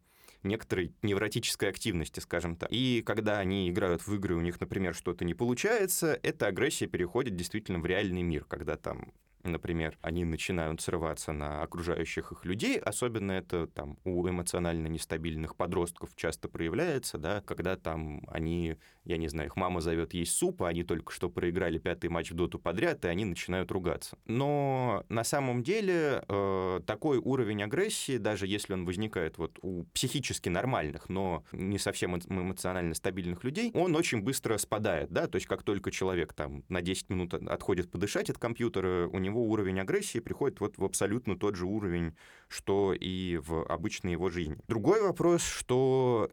некоторой 0.42 0.94
невротической 1.02 1.70
активности, 1.70 2.20
скажем 2.20 2.56
так. 2.56 2.68
И 2.70 3.02
когда 3.04 3.38
они 3.38 3.70
играют 3.70 4.06
в 4.06 4.14
игры, 4.14 4.34
у 4.34 4.40
них, 4.40 4.60
например, 4.60 4.94
что-то 4.94 5.24
не 5.24 5.34
получается, 5.34 6.18
эта 6.22 6.46
агрессия 6.46 6.86
переходит 6.86 7.34
действительно 7.36 7.78
в 7.78 7.86
реальный 7.86 8.22
мир, 8.22 8.44
когда 8.44 8.76
там 8.76 9.12
например, 9.42 9.98
они 10.00 10.24
начинают 10.24 10.80
срываться 10.80 11.32
на 11.32 11.62
окружающих 11.62 12.32
их 12.32 12.46
людей, 12.46 12.78
особенно 12.78 13.32
это 13.32 13.66
там 13.66 13.98
у 14.04 14.26
эмоционально 14.26 14.86
нестабильных 14.86 15.54
подростков 15.54 16.16
часто 16.16 16.48
проявляется, 16.48 17.18
да, 17.18 17.42
когда 17.42 17.76
там 17.76 18.22
они, 18.28 18.78
я 19.04 19.16
не 19.18 19.28
знаю, 19.28 19.48
их 19.48 19.56
мама 19.56 19.80
зовет 19.80 20.14
есть 20.14 20.32
суп, 20.32 20.62
а 20.62 20.68
они 20.68 20.82
только 20.82 21.12
что 21.12 21.28
проиграли 21.28 21.78
пятый 21.78 22.08
матч 22.08 22.30
в 22.30 22.34
доту 22.34 22.58
подряд, 22.58 23.04
и 23.04 23.08
они 23.08 23.24
начинают 23.24 23.70
ругаться. 23.70 24.16
Но 24.26 25.04
на 25.08 25.24
самом 25.24 25.62
деле 25.62 26.24
э, 26.26 26.80
такой 26.86 27.18
уровень 27.18 27.62
агрессии, 27.62 28.16
даже 28.16 28.46
если 28.46 28.72
он 28.72 28.86
возникает 28.86 29.38
вот 29.38 29.58
у 29.62 29.84
психически 29.92 30.48
нормальных, 30.48 31.08
но 31.08 31.44
не 31.52 31.78
совсем 31.78 32.16
эмоционально 32.16 32.94
стабильных 32.94 33.44
людей, 33.44 33.70
он 33.74 33.94
очень 33.94 34.22
быстро 34.22 34.56
спадает, 34.58 35.10
да, 35.10 35.26
то 35.26 35.36
есть 35.36 35.46
как 35.46 35.62
только 35.62 35.90
человек 35.90 36.32
там 36.32 36.64
на 36.68 36.80
10 36.80 37.10
минут 37.10 37.34
отходит 37.34 37.90
подышать 37.90 38.30
от 38.30 38.38
компьютера, 38.38 39.08
у 39.08 39.18
него 39.18 39.44
уровень 39.44 39.80
агрессии 39.80 40.18
приходит 40.18 40.60
вот 40.60 40.78
в 40.78 40.84
абсолютно 40.84 41.36
тот 41.36 41.56
же 41.56 41.66
уровень, 41.66 42.16
что 42.48 42.94
и 42.94 43.38
в 43.42 43.64
обычной 43.66 44.12
его 44.12 44.30
жизни. 44.30 44.56
Другой 44.66 45.02
вопрос, 45.02 45.42
что 45.42 46.30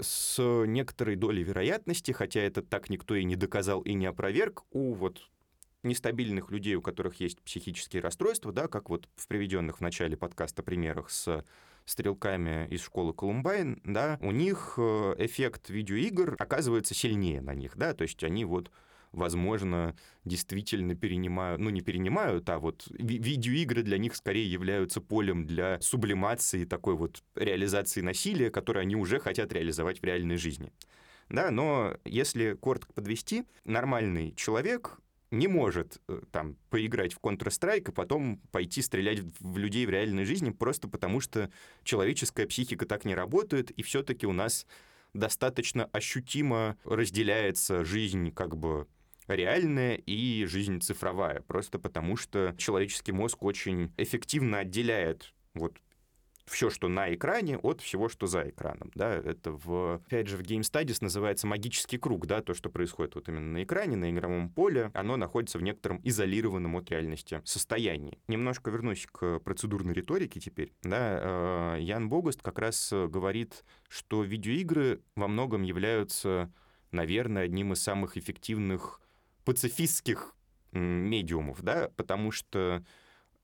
с 0.00 0.38
некоторой 0.66 1.16
долей 1.16 1.42
вероятности, 1.42 2.12
хотя 2.12 2.40
это 2.40 2.62
так 2.62 2.90
никто 2.90 3.14
и 3.14 3.24
не 3.24 3.36
доказал 3.36 3.80
и 3.82 3.94
не 3.94 4.06
опроверг, 4.06 4.64
у 4.70 4.94
вот 4.94 5.28
нестабильных 5.82 6.50
людей, 6.50 6.74
у 6.74 6.82
которых 6.82 7.20
есть 7.20 7.40
психические 7.42 8.02
расстройства, 8.02 8.52
да, 8.52 8.68
как 8.68 8.90
вот 8.90 9.08
в 9.16 9.28
приведенных 9.28 9.78
в 9.78 9.80
начале 9.80 10.16
подкаста 10.16 10.62
примерах 10.62 11.10
с 11.10 11.44
стрелками 11.84 12.66
из 12.70 12.82
школы 12.82 13.12
Колумбайн, 13.12 13.80
да, 13.84 14.18
у 14.22 14.30
них 14.30 14.74
э, 14.78 15.14
эффект 15.18 15.68
видеоигр 15.68 16.36
оказывается 16.38 16.94
сильнее 16.94 17.42
на 17.42 17.54
них, 17.54 17.76
да, 17.76 17.92
то 17.92 18.02
есть 18.02 18.24
они 18.24 18.44
вот 18.44 18.70
возможно, 19.14 19.96
действительно 20.24 20.94
перенимают, 20.94 21.60
ну 21.60 21.70
не 21.70 21.80
перенимают, 21.80 22.48
а 22.50 22.58
вот 22.58 22.86
ви- 22.90 23.18
видеоигры 23.18 23.82
для 23.82 23.98
них 23.98 24.14
скорее 24.16 24.50
являются 24.50 25.00
полем 25.00 25.46
для 25.46 25.80
сублимации, 25.80 26.64
такой 26.64 26.94
вот 26.94 27.22
реализации 27.34 28.00
насилия, 28.00 28.50
которое 28.50 28.80
они 28.80 28.96
уже 28.96 29.18
хотят 29.18 29.52
реализовать 29.52 30.00
в 30.00 30.04
реальной 30.04 30.36
жизни. 30.36 30.72
Да, 31.28 31.50
но 31.50 31.96
если 32.04 32.54
коротко 32.54 32.92
подвести, 32.92 33.44
нормальный 33.64 34.32
человек 34.34 34.98
не 35.30 35.48
может 35.48 36.00
э, 36.08 36.20
там 36.30 36.56
поиграть 36.70 37.12
в 37.12 37.18
Counter-Strike 37.18 37.90
и 37.90 37.92
потом 37.92 38.38
пойти 38.52 38.82
стрелять 38.82 39.20
в 39.40 39.58
людей 39.58 39.86
в 39.86 39.90
реальной 39.90 40.24
жизни 40.24 40.50
просто 40.50 40.88
потому, 40.88 41.20
что 41.20 41.50
человеческая 41.82 42.46
психика 42.46 42.86
так 42.86 43.04
не 43.04 43.14
работает, 43.14 43.70
и 43.70 43.82
все-таки 43.82 44.26
у 44.26 44.32
нас 44.32 44.66
достаточно 45.12 45.86
ощутимо 45.86 46.76
разделяется 46.84 47.84
жизнь 47.84 48.32
как 48.32 48.56
бы 48.56 48.86
реальная 49.28 49.94
и 49.94 50.44
жизнь 50.46 50.80
цифровая, 50.80 51.40
просто 51.42 51.78
потому 51.78 52.16
что 52.16 52.54
человеческий 52.58 53.12
мозг 53.12 53.42
очень 53.42 53.92
эффективно 53.96 54.58
отделяет 54.58 55.32
вот 55.54 55.78
все, 56.46 56.68
что 56.70 56.88
на 56.88 57.12
экране, 57.14 57.58
от 57.58 57.80
всего, 57.80 58.08
что 58.08 58.26
за 58.26 58.48
экраном. 58.50 58.90
Да? 58.94 59.14
Это, 59.14 59.52
в, 59.52 59.94
опять 60.06 60.28
же, 60.28 60.36
в 60.36 60.42
Game 60.42 60.60
Studies 60.60 60.98
называется 61.00 61.46
магический 61.46 61.98
круг, 61.98 62.26
да, 62.26 62.42
то, 62.42 62.54
что 62.54 62.68
происходит 62.68 63.14
вот 63.14 63.28
именно 63.28 63.52
на 63.52 63.62
экране, 63.62 63.96
на 63.96 64.10
игровом 64.10 64.50
поле, 64.50 64.90
оно 64.94 65.16
находится 65.16 65.58
в 65.58 65.62
некотором 65.62 66.00
изолированном 66.04 66.76
от 66.76 66.90
реальности 66.90 67.40
состоянии. 67.44 68.18
Немножко 68.28 68.70
вернусь 68.70 69.06
к 69.10 69.40
процедурной 69.40 69.94
риторике 69.94 70.40
теперь. 70.40 70.72
Да? 70.82 71.76
Э, 71.76 71.80
Ян 71.80 72.08
Богост 72.08 72.42
как 72.42 72.58
раз 72.58 72.92
говорит, 72.92 73.64
что 73.88 74.22
видеоигры 74.22 75.00
во 75.16 75.28
многом 75.28 75.62
являются, 75.62 76.52
наверное, 76.90 77.44
одним 77.44 77.72
из 77.72 77.82
самых 77.82 78.16
эффективных 78.16 79.00
пацифистских 79.44 80.34
медиумов, 80.72 81.62
да, 81.62 81.90
потому 81.96 82.30
что 82.30 82.84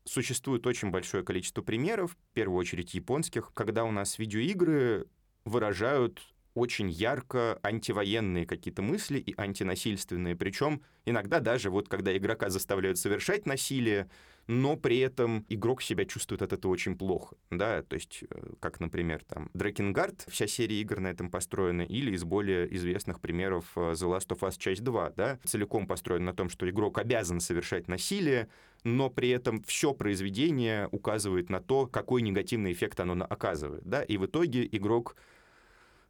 существует 0.05 0.67
очень 0.67 0.91
большое 0.91 1.25
количество 1.25 1.63
примеров, 1.63 2.13
в 2.13 2.35
первую 2.35 2.59
очередь 2.59 2.95
японских, 2.95 3.53
когда 3.55 3.85
у 3.85 3.93
нас 3.93 4.19
видеоигры 4.19 5.07
выражают 5.45 6.23
очень 6.55 6.91
ярко 6.91 7.59
антивоенные 7.63 8.47
какие-то 8.47 8.83
мысли 8.83 9.19
и 9.19 9.35
антинасильственные. 9.37 10.37
Причем 10.37 10.83
иногда 11.05 11.41
даже 11.41 11.71
вот 11.71 11.89
когда 11.89 12.17
игрока 12.17 12.51
заставляют 12.51 12.99
совершать 12.99 13.47
насилие, 13.47 14.09
но 14.51 14.77
при 14.77 14.99
этом 14.99 15.47
игрок 15.49 15.81
себя 15.81 16.05
чувствует 16.05 16.43
от 16.43 16.53
этого 16.53 16.73
очень 16.73 16.97
плохо, 16.99 17.37
да, 17.51 17.83
то 17.83 17.95
есть, 17.95 18.25
э, 18.29 18.53
как, 18.59 18.81
например, 18.81 19.23
там, 19.25 19.49
Дракенгард, 19.55 20.27
вся 20.29 20.49
серия 20.49 20.81
игр 20.81 20.99
на 20.99 21.07
этом 21.07 21.31
построена, 21.31 21.83
или 21.83 22.11
из 22.13 22.25
более 22.25 22.75
известных 22.75 23.21
примеров 23.21 23.67
э, 23.77 23.93
The 23.93 24.11
Last 24.11 24.29
of 24.31 24.41
Us 24.41 24.59
часть 24.59 24.83
2, 24.83 25.11
да, 25.11 25.39
целиком 25.45 25.87
построен 25.87 26.25
на 26.25 26.35
том, 26.35 26.49
что 26.49 26.69
игрок 26.69 26.99
обязан 26.99 27.39
совершать 27.39 27.87
насилие, 27.87 28.49
но 28.83 29.09
при 29.09 29.29
этом 29.29 29.63
все 29.63 29.95
произведение 29.95 30.89
указывает 30.91 31.49
на 31.49 31.61
то, 31.61 31.87
какой 31.87 32.23
негативный 32.23 32.73
эффект 32.73 32.99
оно 32.99 33.25
оказывает, 33.25 33.85
да, 33.85 34.03
и 34.03 34.17
в 34.17 34.27
итоге 34.27 34.69
игрок 34.73 35.15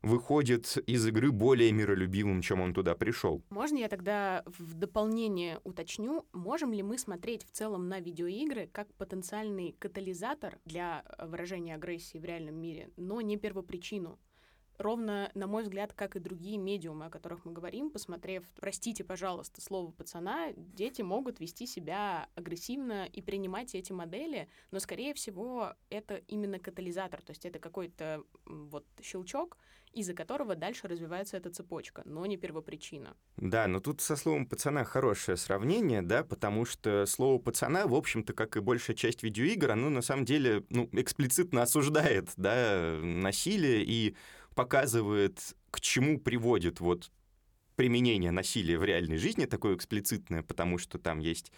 выходит 0.02 0.76
из 0.87 1.07
игры 1.07 1.30
более 1.30 1.73
миролюбивым, 1.73 2.42
чем 2.42 2.61
он 2.61 2.75
туда 2.75 2.95
пришел. 2.95 3.42
Можно 3.50 3.78
я 3.78 3.88
тогда 3.88 4.42
в 4.47 4.75
дополнение 4.75 5.61
уточню, 5.64 6.26
можем 6.33 6.73
ли 6.73 6.83
мы 6.83 6.99
смотреть 6.99 7.45
в 7.45 7.50
целом 7.50 7.88
на 7.88 8.00
видеоигры 8.00 8.69
как 8.73 8.92
потенциальный 8.95 9.76
катализатор 9.78 10.59
для 10.64 11.04
выражения 11.19 11.75
агрессии 11.75 12.19
в 12.19 12.25
реальном 12.25 12.57
мире, 12.57 12.90
но 12.97 13.21
не 13.21 13.37
первопричину? 13.37 14.19
ровно, 14.80 15.30
на 15.35 15.47
мой 15.47 15.62
взгляд, 15.62 15.92
как 15.92 16.16
и 16.16 16.21
другие 16.21 16.59
медиумы, 16.59 17.07
о 17.07 17.11
которых 17.11 17.45
мы 17.45 17.52
говорим, 17.52 17.90
посмотрев, 17.90 18.45
простите, 18.57 19.04
пожалуйста, 19.04 19.61
слово 19.61 19.90
пацана, 19.92 20.52
дети 20.57 21.02
могут 21.02 21.38
вести 21.40 21.66
себя 21.66 22.28
агрессивно 22.35 23.07
и 23.07 23.21
принимать 23.21 23.75
эти 23.75 23.92
модели, 23.92 24.49
но, 24.71 24.80
скорее 24.80 25.14
всего, 25.14 25.75
это 25.90 26.16
именно 26.28 26.59
катализатор, 26.59 27.23
то 27.23 27.30
есть 27.30 27.45
это 27.45 27.59
какой-то 27.59 28.25
вот 28.47 28.87
щелчок, 29.02 29.59
из-за 29.92 30.14
которого 30.14 30.54
дальше 30.54 30.88
развивается 30.88 31.37
эта 31.37 31.50
цепочка, 31.50 32.02
но 32.04 32.25
не 32.26 32.37
первопричина. 32.37 33.16
Да, 33.37 33.66
но 33.66 33.80
тут 33.80 34.00
со 34.00 34.16
словом 34.16 34.47
«пацана» 34.47 34.85
хорошее 34.85 35.37
сравнение, 35.37 36.02
да, 36.02 36.23
потому 36.23 36.64
что 36.64 37.06
слово 37.06 37.38
«пацана», 37.38 37.87
в 37.87 37.94
общем-то, 37.94 38.32
как 38.32 38.56
и 38.56 38.61
большая 38.61 38.97
часть 38.97 39.23
видеоигр, 39.23 39.73
оно 39.73 39.90
на 39.90 40.02
самом 40.02 40.25
деле 40.25 40.64
ну, 40.70 40.88
эксплицитно 40.92 41.62
осуждает 41.62 42.30
да, 42.37 42.99
насилие 43.02 43.85
и 43.85 44.16
показывает, 44.54 45.54
к 45.70 45.80
чему 45.80 46.20
приводит 46.20 46.80
вот 46.80 47.11
применение 47.76 48.30
насилия 48.30 48.78
в 48.78 48.85
реальной 48.85 49.16
жизни, 49.16 49.47
такое 49.47 49.75
эксплицитное, 49.75 50.42
потому 50.42 50.76
что 50.76 50.99
там 50.99 51.18
есть 51.18 51.50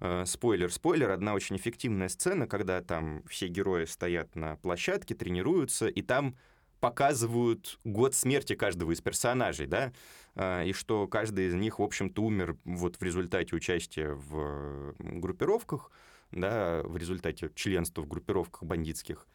э, 0.00 0.24
спойлер, 0.26 0.72
спойлер, 0.72 1.10
одна 1.10 1.34
очень 1.34 1.56
эффективная 1.56 2.08
сцена, 2.08 2.46
когда 2.46 2.80
там 2.80 3.22
все 3.28 3.46
герои 3.46 3.84
стоят 3.84 4.34
на 4.36 4.56
площадке, 4.56 5.14
тренируются, 5.14 5.86
и 5.86 6.00
там 6.02 6.36
показывают 6.80 7.78
год 7.84 8.14
смерти 8.14 8.54
каждого 8.54 8.92
из 8.92 9.00
персонажей, 9.00 9.66
да, 9.66 9.92
э, 10.34 10.68
и 10.68 10.72
что 10.72 11.06
каждый 11.06 11.48
из 11.48 11.54
них, 11.54 11.78
в 11.78 11.82
общем-то, 11.82 12.22
умер 12.22 12.56
вот 12.64 12.96
в 12.96 13.02
результате 13.02 13.54
участия 13.54 14.12
в 14.12 14.94
группировках, 14.98 15.90
да, 16.32 16.82
в 16.84 16.96
результате 16.96 17.50
членства 17.54 18.02
в 18.02 18.08
группировках 18.08 18.64
бандитских. 18.64 19.26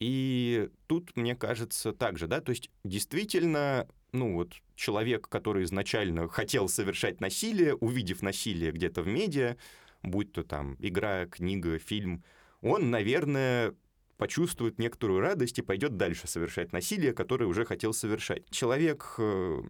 И 0.00 0.68
тут, 0.88 1.16
мне 1.16 1.36
кажется, 1.36 1.92
так 1.92 2.18
же, 2.18 2.26
да, 2.26 2.40
то 2.40 2.50
есть 2.50 2.70
действительно, 2.82 3.86
ну 4.10 4.34
вот 4.34 4.54
человек, 4.74 5.28
который 5.28 5.62
изначально 5.64 6.28
хотел 6.28 6.68
совершать 6.68 7.20
насилие, 7.20 7.76
увидев 7.76 8.20
насилие 8.20 8.72
где-то 8.72 9.02
в 9.02 9.06
медиа, 9.06 9.56
будь 10.02 10.32
то 10.32 10.42
там 10.42 10.76
игра, 10.80 11.26
книга, 11.26 11.78
фильм, 11.78 12.24
он, 12.62 12.90
наверное, 12.90 13.74
почувствует 14.16 14.78
некоторую 14.78 15.20
радость 15.20 15.58
и 15.58 15.62
пойдет 15.62 15.96
дальше 15.96 16.28
совершать 16.28 16.72
насилие, 16.72 17.12
которое 17.12 17.46
уже 17.46 17.64
хотел 17.64 17.92
совершать. 17.92 18.48
Человек, 18.50 19.14
э, 19.18 19.62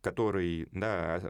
который 0.00 0.68
да, 0.72 1.22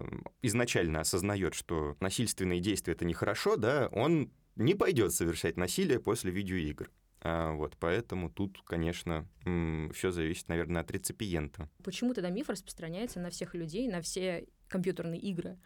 изначально 0.43 1.01
осознает, 1.01 1.55
что 1.55 1.97
насильственные 2.01 2.61
действия 2.61 2.95
это 2.95 3.05
нехорошо, 3.05 3.57
да, 3.57 3.89
он 3.93 4.31
не 4.57 4.75
пойдет 4.75 5.13
совершать 5.13 5.57
насилие 5.57 6.01
после 6.01 6.31
видеоигр. 6.31 6.91
А, 7.21 7.53
вот, 7.53 7.77
поэтому 7.79 8.31
тут, 8.31 8.61
конечно, 8.65 9.27
все 9.95 10.11
зависит, 10.11 10.49
наверное, 10.49 10.83
от 10.83 10.91
реципиента. 10.91 11.71
Почему 11.83 12.13
тогда 12.13 12.29
миф 12.29 12.51
распространяется 12.51 13.19
на 13.19 13.31
всех 13.31 13.55
людей, 13.55 13.89
на 13.89 14.03
все 14.03 14.47
компьютерные 14.69 15.21
игры? 15.21 15.59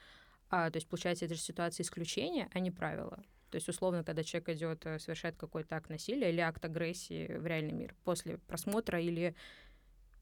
А, 0.51 0.71
то 0.71 0.77
есть, 0.77 0.89
получается, 0.89 1.25
это 1.25 1.35
же 1.35 1.41
ситуация 1.41 1.83
исключения, 1.85 2.49
а 2.53 2.61
не 2.61 2.71
правила. 2.71 3.23
То 3.51 3.57
есть, 3.57 3.69
условно, 3.69 4.05
когда 4.05 4.23
человек 4.23 4.49
идет, 4.51 4.87
э, 4.87 4.99
совершает 4.99 5.37
какой-то 5.37 5.77
акт 5.77 5.89
насилия 5.89 6.31
или 6.31 6.41
акт 6.41 6.65
агрессии 6.65 7.27
в 7.39 7.47
реальный 7.47 7.73
мир 7.73 7.95
после 8.05 8.39
просмотра 8.39 9.01
или, 9.01 9.35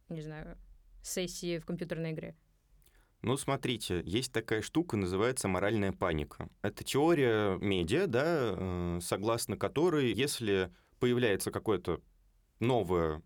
не 0.09 0.23
знаю, 0.23 0.57
сессии 1.03 1.59
в 1.59 1.67
компьютерной 1.67 2.13
игре. 2.13 2.37
Ну, 3.23 3.37
смотрите, 3.37 4.03
есть 4.05 4.33
такая 4.33 4.63
штука, 4.63 4.97
называется 4.97 5.49
моральная 5.49 5.93
паника. 5.93 6.49
Это 6.63 6.85
теория 6.85 7.57
медиа, 7.59 8.07
да, 8.07 8.55
э, 8.57 8.99
согласно 9.03 9.57
которой, 9.57 10.13
если 10.13 10.73
появляется 11.01 11.51
какое-то 11.51 12.01
новое 12.61 13.23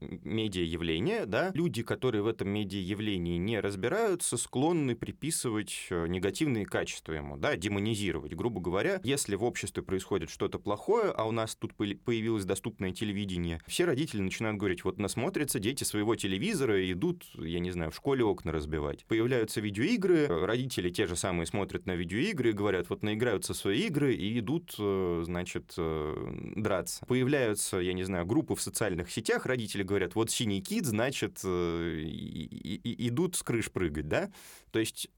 медиа-явление, 0.00 1.26
да, 1.26 1.50
люди, 1.54 1.82
которые 1.82 2.22
в 2.22 2.26
этом 2.26 2.48
медиа-явлении 2.48 3.36
не 3.36 3.60
разбираются, 3.60 4.36
склонны 4.36 4.94
приписывать 4.94 5.86
э, 5.90 6.06
негативные 6.06 6.66
качества 6.66 7.12
ему, 7.12 7.36
да, 7.36 7.56
демонизировать. 7.56 8.34
Грубо 8.34 8.60
говоря, 8.60 9.00
если 9.04 9.34
в 9.34 9.44
обществе 9.44 9.82
происходит 9.82 10.30
что-то 10.30 10.58
плохое, 10.58 11.10
а 11.10 11.24
у 11.24 11.32
нас 11.32 11.54
тут 11.54 11.74
появилось 11.74 12.44
доступное 12.44 12.92
телевидение, 12.92 13.60
все 13.66 13.84
родители 13.84 14.20
начинают 14.20 14.58
говорить, 14.58 14.84
вот 14.84 14.98
насмотрятся 14.98 15.58
дети 15.58 15.84
своего 15.84 16.14
телевизора 16.14 16.80
и 16.82 16.92
идут, 16.92 17.24
я 17.34 17.60
не 17.60 17.70
знаю, 17.70 17.90
в 17.90 17.96
школе 17.96 18.24
окна 18.24 18.52
разбивать. 18.52 19.04
Появляются 19.06 19.60
видеоигры, 19.60 20.26
родители 20.26 20.90
те 20.90 21.06
же 21.06 21.16
самые 21.16 21.46
смотрят 21.46 21.86
на 21.86 21.94
видеоигры 21.94 22.50
и 22.50 22.52
говорят, 22.52 22.88
вот 22.90 23.02
наиграются 23.02 23.54
свои 23.54 23.80
игры 23.86 24.14
и 24.14 24.38
идут, 24.38 24.74
э, 24.78 25.22
значит, 25.24 25.74
э, 25.76 26.52
драться. 26.56 27.04
Появляются, 27.06 27.78
я 27.78 27.92
не 27.92 28.04
знаю, 28.04 28.26
группы 28.26 28.54
в 28.54 28.60
социальных 28.60 29.10
сетях, 29.10 29.46
родители 29.60 29.82
говорят, 29.82 30.14
вот 30.14 30.30
синий 30.30 30.62
кит, 30.62 30.86
значит, 30.86 31.40
э, 31.44 32.00
идут 32.82 33.36
с 33.36 33.42
крыш 33.42 33.70
прыгать, 33.70 34.08
да? 34.08 34.30
То 34.70 34.78
есть 34.78 35.10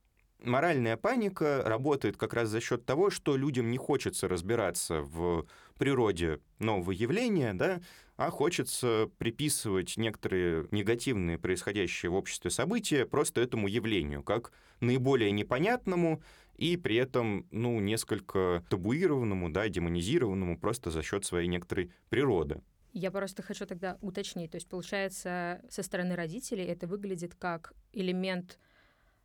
моральная 0.42 0.96
паника 0.96 1.62
работает 1.64 2.16
как 2.16 2.34
раз 2.34 2.48
за 2.48 2.60
счет 2.60 2.84
того, 2.84 3.10
что 3.10 3.36
людям 3.36 3.70
не 3.70 3.78
хочется 3.78 4.26
разбираться 4.26 5.02
в 5.02 5.46
природе 5.78 6.40
нового 6.58 6.90
явления, 6.90 7.54
да, 7.54 7.80
а 8.16 8.30
хочется 8.30 9.08
приписывать 9.18 9.96
некоторые 9.96 10.66
негативные 10.72 11.38
происходящие 11.38 12.10
в 12.10 12.14
обществе 12.14 12.50
события 12.50 13.06
просто 13.06 13.40
этому 13.40 13.68
явлению, 13.68 14.22
как 14.22 14.52
наиболее 14.80 15.30
непонятному 15.30 16.20
и 16.56 16.76
при 16.76 16.96
этом, 16.96 17.46
ну, 17.52 17.80
несколько 17.80 18.64
табуированному, 18.68 19.50
да, 19.50 19.68
демонизированному 19.68 20.58
просто 20.58 20.90
за 20.90 21.02
счет 21.02 21.24
своей 21.24 21.48
некоторой 21.48 21.92
природы. 22.10 22.60
Я 22.92 23.10
просто 23.10 23.42
хочу 23.42 23.66
тогда 23.66 23.98
уточнить. 24.00 24.50
То 24.50 24.56
есть, 24.56 24.68
получается, 24.68 25.62
со 25.70 25.82
стороны 25.82 26.14
родителей 26.14 26.64
это 26.64 26.86
выглядит 26.86 27.34
как 27.34 27.72
элемент 27.92 28.58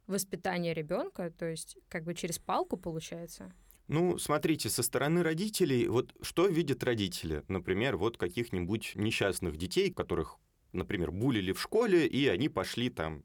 воспитания 0.08 0.73
ребенка, 0.73 1.32
то 1.32 1.45
есть 1.45 1.77
как 1.89 2.03
бы 2.03 2.13
через 2.13 2.39
палку 2.39 2.77
получается? 2.77 3.51
Ну, 3.88 4.17
смотрите, 4.17 4.69
со 4.69 4.84
стороны 4.84 5.23
родителей, 5.23 5.88
вот 5.88 6.13
что 6.21 6.47
видят 6.47 6.84
родители? 6.84 7.43
Например, 7.47 7.95
вот 7.95 8.17
каких-нибудь 8.17 8.93
несчастных 8.95 9.56
детей, 9.58 9.93
которых, 9.93 10.38
например, 10.73 11.12
булили 11.12 11.53
в 11.53 11.62
школе, 11.62 12.06
и 12.06 12.27
они 12.27 12.49
пошли 12.49 12.89
там 12.89 13.23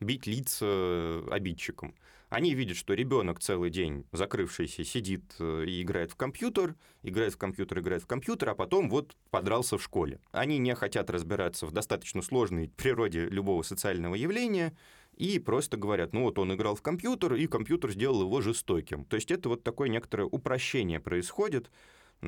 бить 0.00 0.26
лица 0.26 1.24
обидчикам. 1.30 1.94
Они 2.34 2.52
видят, 2.52 2.76
что 2.76 2.94
ребенок 2.94 3.38
целый 3.38 3.70
день 3.70 4.06
закрывшийся 4.10 4.82
сидит 4.84 5.22
э, 5.38 5.66
и 5.68 5.82
играет 5.82 6.10
в 6.10 6.16
компьютер, 6.16 6.74
играет 7.04 7.34
в 7.34 7.38
компьютер, 7.38 7.78
играет 7.78 8.02
в 8.02 8.08
компьютер, 8.08 8.48
а 8.48 8.54
потом 8.56 8.90
вот 8.90 9.14
подрался 9.30 9.78
в 9.78 9.82
школе. 9.84 10.18
Они 10.32 10.58
не 10.58 10.74
хотят 10.74 11.10
разбираться 11.10 11.64
в 11.64 11.70
достаточно 11.70 12.22
сложной 12.22 12.72
природе 12.76 13.26
любого 13.26 13.62
социального 13.62 14.16
явления, 14.16 14.76
и 15.16 15.38
просто 15.38 15.76
говорят, 15.76 16.12
ну 16.12 16.22
вот 16.22 16.40
он 16.40 16.52
играл 16.52 16.74
в 16.74 16.82
компьютер, 16.82 17.34
и 17.34 17.46
компьютер 17.46 17.92
сделал 17.92 18.22
его 18.22 18.40
жестоким. 18.40 19.04
То 19.04 19.14
есть 19.14 19.30
это 19.30 19.48
вот 19.48 19.62
такое 19.62 19.88
некоторое 19.88 20.24
упрощение 20.24 20.98
происходит, 20.98 21.70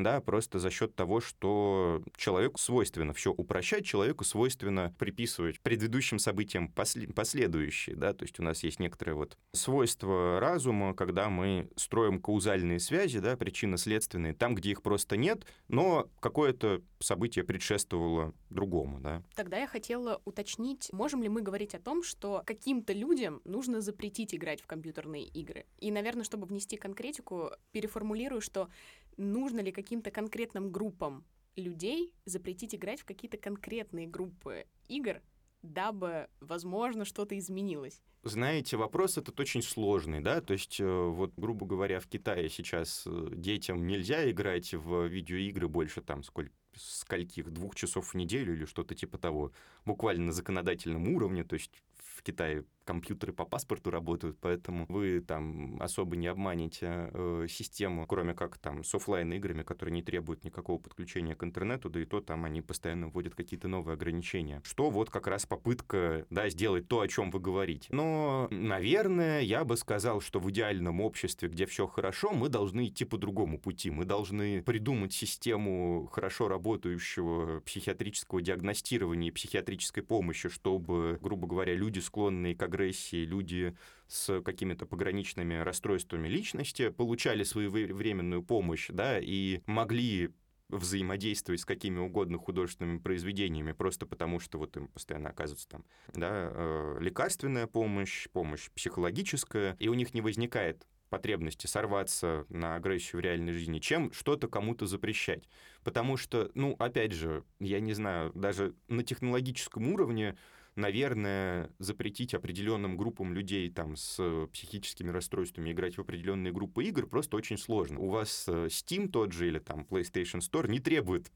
да, 0.03 0.21
просто 0.21 0.59
за 0.59 0.71
счет 0.71 0.95
того, 0.95 1.21
что 1.21 2.03
человеку 2.17 2.59
свойственно 2.59 3.13
все 3.13 3.33
упрощать, 3.33 3.85
человеку 3.85 4.25
свойственно 4.25 4.95
приписывать 4.99 5.61
предыдущим 5.61 6.19
событиям 6.19 6.69
после, 6.69 7.09
последующие, 7.09 7.97
да, 7.97 8.13
то 8.13 8.25
есть 8.25 8.39
у 8.41 8.43
нас 8.43 8.63
есть 8.63 8.81
некоторые 8.81 9.15
вот 9.15 9.37
свойства 9.53 10.41
разума, 10.41 10.95
когда 10.95 11.29
мы 11.29 11.69
строим 11.77 12.21
каузальные 12.21 12.81
связи, 12.81 13.21
да, 13.21 13.37
причинно-следственные, 13.37 14.35
там, 14.35 14.55
где 14.55 14.71
их 14.71 14.83
просто 14.83 15.17
нет, 15.17 15.47
но 15.69 16.09
какое-то 16.21 16.83
событие 16.99 17.45
предшествовало 17.45 18.35
другому, 18.51 19.01
да. 19.01 19.23
Тогда 19.35 19.59
я 19.59 19.67
хотела 19.67 20.21
уточнить, 20.25 20.89
можем 20.93 21.23
ли 21.23 21.29
мы 21.29 21.43
говорить 21.43 21.75
о 21.75 21.79
том, 21.79 22.03
что 22.03 22.43
каким-то 22.47 22.93
людям 22.93 23.41
нужно 23.45 23.81
запретить 23.81 24.35
играть 24.35 24.61
в 24.61 24.67
компьютерные 24.67 25.25
игры? 25.25 25.67
И, 25.79 25.91
наверное, 25.91 26.25
чтобы 26.25 26.47
внести 26.47 26.77
конкретику, 26.77 27.51
переформулирую, 27.73 28.41
что 28.41 28.69
нужно 29.17 29.61
ли 29.61 29.73
каким-то 29.73 30.11
конкретным 30.11 30.71
группам 30.71 31.25
людей 31.57 32.13
запретить 32.25 32.75
играть 32.75 33.01
в 33.01 33.05
какие-то 33.05 33.39
конкретные 33.39 34.07
группы 34.07 34.67
игр, 34.89 35.21
дабы, 35.63 36.29
возможно, 36.41 37.05
что-то 37.05 37.39
изменилось? 37.39 38.03
Знаете, 38.23 38.77
вопрос 38.77 39.19
этот 39.19 39.39
очень 39.39 39.63
сложный, 39.63 40.21
да, 40.21 40.41
то 40.41 40.53
есть, 40.53 40.81
э, 40.81 40.85
вот, 40.85 41.33
грубо 41.37 41.65
говоря, 41.65 42.01
в 42.01 42.09
Китае 42.09 42.49
сейчас 42.49 43.05
э, 43.07 43.29
детям 43.33 43.87
нельзя 43.87 44.29
играть 44.29 44.75
в 44.75 45.07
видеоигры 45.07 45.69
больше 45.69 46.03
там 46.03 46.25
сколько 46.25 46.53
скольких, 46.75 47.51
двух 47.51 47.75
часов 47.75 48.13
в 48.13 48.15
неделю 48.15 48.55
или 48.55 48.65
что-то 48.65 48.95
типа 48.95 49.17
того, 49.17 49.53
буквально 49.85 50.27
на 50.27 50.33
законодательном 50.33 51.09
уровне, 51.09 51.45
то 51.45 51.55
есть 51.55 51.71
в 51.95 52.23
Китае 52.23 52.65
компьютеры 52.87 53.33
по 53.33 53.45
паспорту 53.45 53.91
работают, 53.91 54.39
поэтому 54.41 54.87
вы 54.89 55.21
там 55.21 55.77
особо 55.81 56.17
не 56.17 56.29
обманете 56.29 57.11
э, 57.13 57.47
систему, 57.49 58.07
кроме 58.07 58.35
как 58.35 58.57
там 58.59 58.85
с 58.85 58.95
офлайн 58.95 59.33
играми, 59.35 59.63
которые 59.63 59.93
не 59.93 60.03
требуют 60.03 60.45
никакого 60.45 60.79
подключения 60.79 61.35
к 61.35 61.43
интернету, 61.43 61.91
да 61.91 62.01
и 62.01 62.05
то 62.05 62.21
там 62.21 62.45
они 62.45 62.63
постоянно 62.63 63.09
вводят 63.09 63.35
какие-то 63.35 63.69
новые 63.69 63.95
ограничения. 63.95 64.63
Что 64.65 64.91
вот 64.91 65.11
как 65.11 65.27
раз 65.27 65.45
попытка, 65.45 66.25
да, 66.31 66.49
сделать 66.49 66.89
то, 66.89 67.01
о 67.01 67.09
чем 67.09 67.31
вы 67.31 67.41
говорите. 67.41 67.89
Но, 67.91 68.49
наверное, 68.51 69.41
я 69.41 69.65
бы 69.65 69.77
сказал, 69.77 70.21
что 70.21 70.39
в 70.39 70.49
идеальном 70.51 71.01
обществе, 71.01 71.49
где 71.49 71.67
все 71.67 71.87
хорошо, 71.87 72.31
мы 72.33 72.49
должны 72.49 72.87
идти 72.87 73.05
по 73.05 73.19
другому 73.19 73.59
пути. 73.59 73.91
Мы 73.91 74.05
должны 74.05 74.63
придумать 74.63 75.13
систему 75.13 76.09
хорошо 76.13 76.49
работающего 76.49 77.61
психиатрического 77.61 78.41
диагностирования 78.41 79.29
и 79.29 79.33
психиатрической 79.33 80.05
помощи, 80.05 80.49
чтобы, 80.49 81.19
грубо 81.21 81.49
говоря, 81.49 81.75
люди, 81.75 81.99
склонные 81.99 82.55
к 82.55 82.63
агрессии, 82.77 83.25
люди 83.25 83.77
с 84.07 84.41
какими-то 84.43 84.87
пограничными 84.87 85.55
расстройствами 85.55 86.29
личности 86.29 86.91
получали 86.91 87.43
своевременную 87.43 88.43
помощь, 88.43 88.89
да, 88.91 89.19
и 89.19 89.61
могли 89.67 90.31
взаимодействовать 90.69 91.61
с 91.61 91.65
какими 91.65 91.99
угодно 91.99 92.39
художественными 92.39 92.99
произведениями, 92.99 93.73
просто 93.73 94.05
потому 94.05 94.41
что 94.41 94.59
вот 94.59 94.77
им 94.77 94.89
постоянно 94.89 95.31
оказывается 95.31 95.69
там, 95.69 95.85
да, 96.13 96.51
э, 96.53 96.99
лекарственная 97.01 97.67
помощь, 97.67 98.29
помощь 98.33 98.69
психологическая, 98.71 99.77
и 99.79 99.89
у 99.89 99.95
них 99.95 100.13
не 100.13 100.21
возникает 100.21 100.87
потребности 101.09 101.69
сорваться 101.69 102.47
на 102.49 102.75
агрессию 102.75 103.21
в 103.21 103.25
реальной 103.25 103.53
жизни, 103.53 103.79
чем 103.79 104.13
что-то 104.13 104.49
кому-то 104.49 104.87
запрещать. 104.87 105.49
Потому 105.85 106.17
что, 106.17 106.51
ну, 106.55 106.75
опять 106.81 107.13
же, 107.13 107.45
я 107.61 107.79
не 107.79 107.93
знаю, 107.93 108.33
даже 108.35 108.75
на 108.89 109.05
технологическом 109.05 109.93
уровне 109.93 110.37
наверное, 110.77 111.71
запретить 111.79 112.35
определенным 112.35 112.97
группам 112.97 113.33
людей 113.33 113.71
там 113.71 113.97
с 113.97 114.47
психическими 114.53 115.11
расстройствами 115.11 115.73
играть 115.73 115.97
в 115.97 116.01
определенные 116.01 116.53
группы 116.53 116.85
игр 116.85 117.07
просто 117.07 117.37
очень 117.37 117.59
сложно. 117.59 117.99
У 117.99 118.11
вас 118.11 118.45
э, 118.47 118.67
Steam 118.67 119.09
тот 119.09 119.33
же 119.33 119.49
или 119.49 119.59
там 119.59 119.87
PlayStation 119.89 120.41
Store 120.41 120.69
не 120.69 120.79
требует 120.79 121.33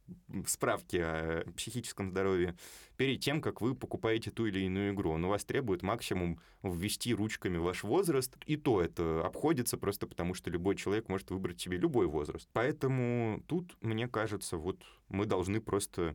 справки 0.46 0.96
о 0.98 1.44
психическом 1.56 2.10
здоровье 2.10 2.54
перед 2.96 3.20
тем, 3.20 3.40
как 3.40 3.62
вы 3.62 3.74
покупаете 3.74 4.30
ту 4.30 4.46
или 4.46 4.60
иную 4.60 4.92
игру. 4.92 5.10
Он 5.12 5.24
у 5.24 5.28
вас 5.28 5.44
требует 5.44 5.82
максимум 5.82 6.38
ввести 6.62 7.14
ручками 7.14 7.56
ваш 7.56 7.82
возраст, 7.82 8.36
и 8.44 8.56
то 8.56 8.82
это 8.82 9.24
обходится 9.24 9.78
просто 9.78 10.06
потому, 10.06 10.34
что 10.34 10.50
любой 10.50 10.76
человек 10.76 11.08
может 11.08 11.30
выбрать 11.30 11.58
себе 11.58 11.78
любой 11.78 12.06
возраст. 12.06 12.46
Поэтому 12.52 13.42
тут, 13.46 13.74
мне 13.80 14.06
кажется, 14.06 14.58
вот 14.58 14.82
мы 15.08 15.24
должны 15.24 15.62
просто 15.62 16.14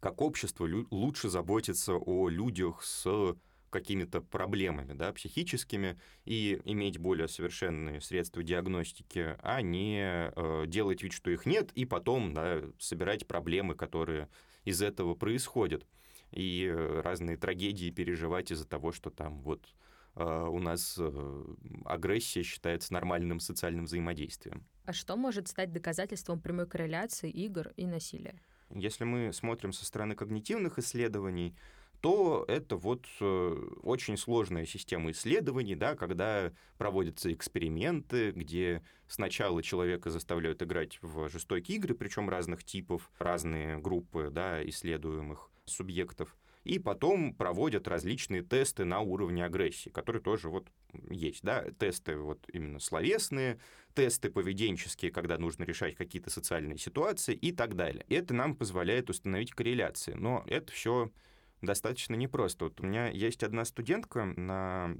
как 0.00 0.20
общество 0.20 0.68
лучше 0.90 1.28
заботиться 1.28 1.94
о 1.94 2.28
людях 2.28 2.82
с 2.82 3.36
какими-то 3.70 4.20
проблемами 4.20 4.94
да, 4.94 5.12
психическими 5.12 5.98
и 6.24 6.60
иметь 6.64 6.98
более 6.98 7.28
совершенные 7.28 8.00
средства 8.00 8.42
диагностики, 8.42 9.36
а 9.40 9.60
не 9.60 10.30
э, 10.34 10.64
делать 10.66 11.02
вид, 11.02 11.12
что 11.12 11.30
их 11.30 11.46
нет, 11.46 11.70
и 11.74 11.84
потом 11.84 12.34
да, 12.34 12.62
собирать 12.78 13.26
проблемы, 13.26 13.74
которые 13.74 14.28
из 14.64 14.82
этого 14.82 15.14
происходят. 15.14 15.86
И 16.30 16.66
э, 16.66 17.00
разные 17.00 17.36
трагедии 17.36 17.90
переживать 17.90 18.50
из-за 18.50 18.66
того, 18.66 18.92
что 18.92 19.10
там 19.10 19.40
вот 19.40 19.66
э, 20.14 20.24
у 20.24 20.58
нас 20.58 20.96
э, 20.98 21.44
агрессия 21.84 22.42
считается 22.42 22.92
нормальным 22.92 23.40
социальным 23.40 23.86
взаимодействием. 23.86 24.66
А 24.84 24.92
что 24.92 25.16
может 25.16 25.48
стать 25.48 25.72
доказательством 25.72 26.40
прямой 26.40 26.66
корреляции 26.66 27.30
игр 27.30 27.72
и 27.76 27.86
насилия? 27.86 28.40
Если 28.74 29.04
мы 29.04 29.32
смотрим 29.32 29.72
со 29.72 29.84
стороны 29.84 30.14
когнитивных 30.14 30.78
исследований, 30.78 31.54
то 32.00 32.44
это 32.46 32.76
вот 32.76 33.06
э, 33.20 33.70
очень 33.82 34.16
сложная 34.16 34.66
система 34.66 35.10
исследований, 35.10 35.74
да, 35.74 35.96
когда 35.96 36.52
проводятся 36.76 37.32
эксперименты, 37.32 38.30
где 38.30 38.82
сначала 39.08 39.62
человека 39.62 40.10
заставляют 40.10 40.62
играть 40.62 40.98
в 41.02 41.28
жестокие 41.28 41.78
игры, 41.78 41.94
причем 41.94 42.28
разных 42.28 42.62
типов, 42.62 43.10
разные 43.18 43.78
группы 43.78 44.30
да, 44.30 44.62
исследуемых 44.68 45.50
субъектов, 45.64 46.36
и 46.62 46.78
потом 46.78 47.34
проводят 47.34 47.88
различные 47.88 48.42
тесты 48.42 48.84
на 48.84 49.00
уровне 49.00 49.44
агрессии, 49.44 49.88
которые 49.90 50.22
тоже 50.22 50.50
вот 50.50 50.68
есть, 51.10 51.42
да, 51.42 51.64
тесты 51.78 52.16
вот 52.16 52.48
именно 52.52 52.80
словесные, 52.80 53.58
тесты 53.94 54.30
поведенческие, 54.30 55.10
когда 55.10 55.38
нужно 55.38 55.64
решать 55.64 55.96
какие-то 55.96 56.30
социальные 56.30 56.78
ситуации 56.78 57.34
и 57.34 57.52
так 57.52 57.76
далее. 57.76 58.04
Это 58.08 58.34
нам 58.34 58.54
позволяет 58.54 59.10
установить 59.10 59.52
корреляции, 59.52 60.12
но 60.12 60.44
это 60.46 60.72
все 60.72 61.10
достаточно 61.62 62.14
непросто. 62.14 62.66
Вот 62.66 62.80
у 62.80 62.86
меня 62.86 63.08
есть 63.08 63.42
одна 63.42 63.64
студентка 63.64 64.24
на 64.24 64.94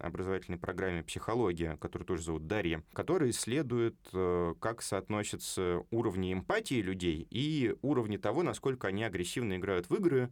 образовательной 0.00 0.58
программе 0.58 1.02
психология, 1.02 1.76
которую 1.78 2.06
тоже 2.06 2.22
зовут 2.22 2.46
Дарья, 2.46 2.82
которая 2.92 3.30
исследует, 3.30 3.96
э, 4.12 4.54
как 4.60 4.82
соотносятся 4.82 5.82
уровни 5.90 6.32
эмпатии 6.32 6.82
людей 6.82 7.26
и 7.30 7.74
уровни 7.82 8.16
того, 8.16 8.42
насколько 8.42 8.88
они 8.88 9.04
агрессивно 9.04 9.56
играют 9.56 9.88
в 9.88 9.94
игры, 9.94 10.30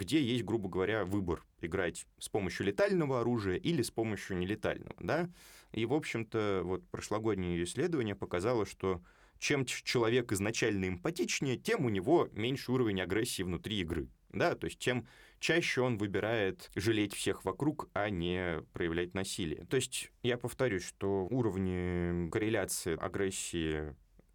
где 0.00 0.22
есть, 0.22 0.44
грубо 0.44 0.70
говоря, 0.70 1.04
выбор 1.04 1.44
играть 1.60 2.06
с 2.18 2.30
помощью 2.30 2.66
летального 2.66 3.20
оружия 3.20 3.56
или 3.56 3.82
с 3.82 3.90
помощью 3.90 4.38
нелетального, 4.38 4.96
да. 4.98 5.28
И, 5.72 5.84
в 5.84 5.92
общем-то, 5.92 6.62
вот 6.64 6.88
прошлогоднее 6.88 7.62
исследование 7.62 8.14
показало, 8.14 8.64
что 8.64 9.02
чем 9.38 9.66
человек 9.66 10.32
изначально 10.32 10.88
эмпатичнее, 10.88 11.58
тем 11.58 11.84
у 11.84 11.90
него 11.90 12.28
меньше 12.32 12.72
уровень 12.72 13.02
агрессии 13.02 13.42
внутри 13.42 13.80
игры. 13.80 14.08
Да, 14.30 14.54
то 14.54 14.66
есть 14.66 14.78
тем 14.78 15.06
чаще 15.38 15.80
он 15.80 15.98
выбирает 15.98 16.70
жалеть 16.76 17.14
всех 17.14 17.44
вокруг, 17.44 17.90
а 17.92 18.08
не 18.10 18.62
проявлять 18.72 19.12
насилие. 19.12 19.66
То 19.66 19.76
есть 19.76 20.12
я 20.22 20.38
повторюсь, 20.38 20.84
что 20.84 21.26
уровни 21.30 22.30
корреляции 22.30 22.96
агрессии 22.96 23.94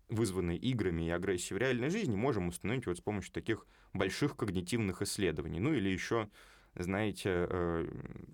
вызванной 0.10 0.58
играми 0.58 1.08
и 1.08 1.10
агрессией 1.10 1.56
в 1.56 1.62
реальной 1.62 1.90
жизни, 1.90 2.16
можем 2.16 2.50
установить 2.50 2.86
вот 2.86 2.98
с 2.98 3.02
помощью 3.02 3.34
таких 3.34 3.66
больших 3.98 4.36
когнитивных 4.36 5.02
исследований. 5.02 5.60
Ну 5.60 5.74
или 5.74 5.90
еще 5.90 6.30
знаете, 6.78 7.48
э, 7.50 7.88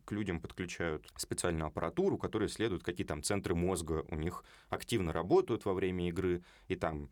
к 0.05 0.11
людям 0.11 0.39
подключают 0.39 1.07
специальную 1.15 1.67
аппаратуру, 1.67 2.17
которая 2.17 2.49
исследует, 2.49 2.83
какие 2.83 3.05
там 3.05 3.21
центры 3.21 3.53
мозга 3.53 4.03
у 4.09 4.15
них 4.15 4.43
активно 4.69 5.13
работают 5.13 5.65
во 5.65 5.73
время 5.73 6.07
игры, 6.09 6.43
и 6.67 6.75
там 6.75 7.09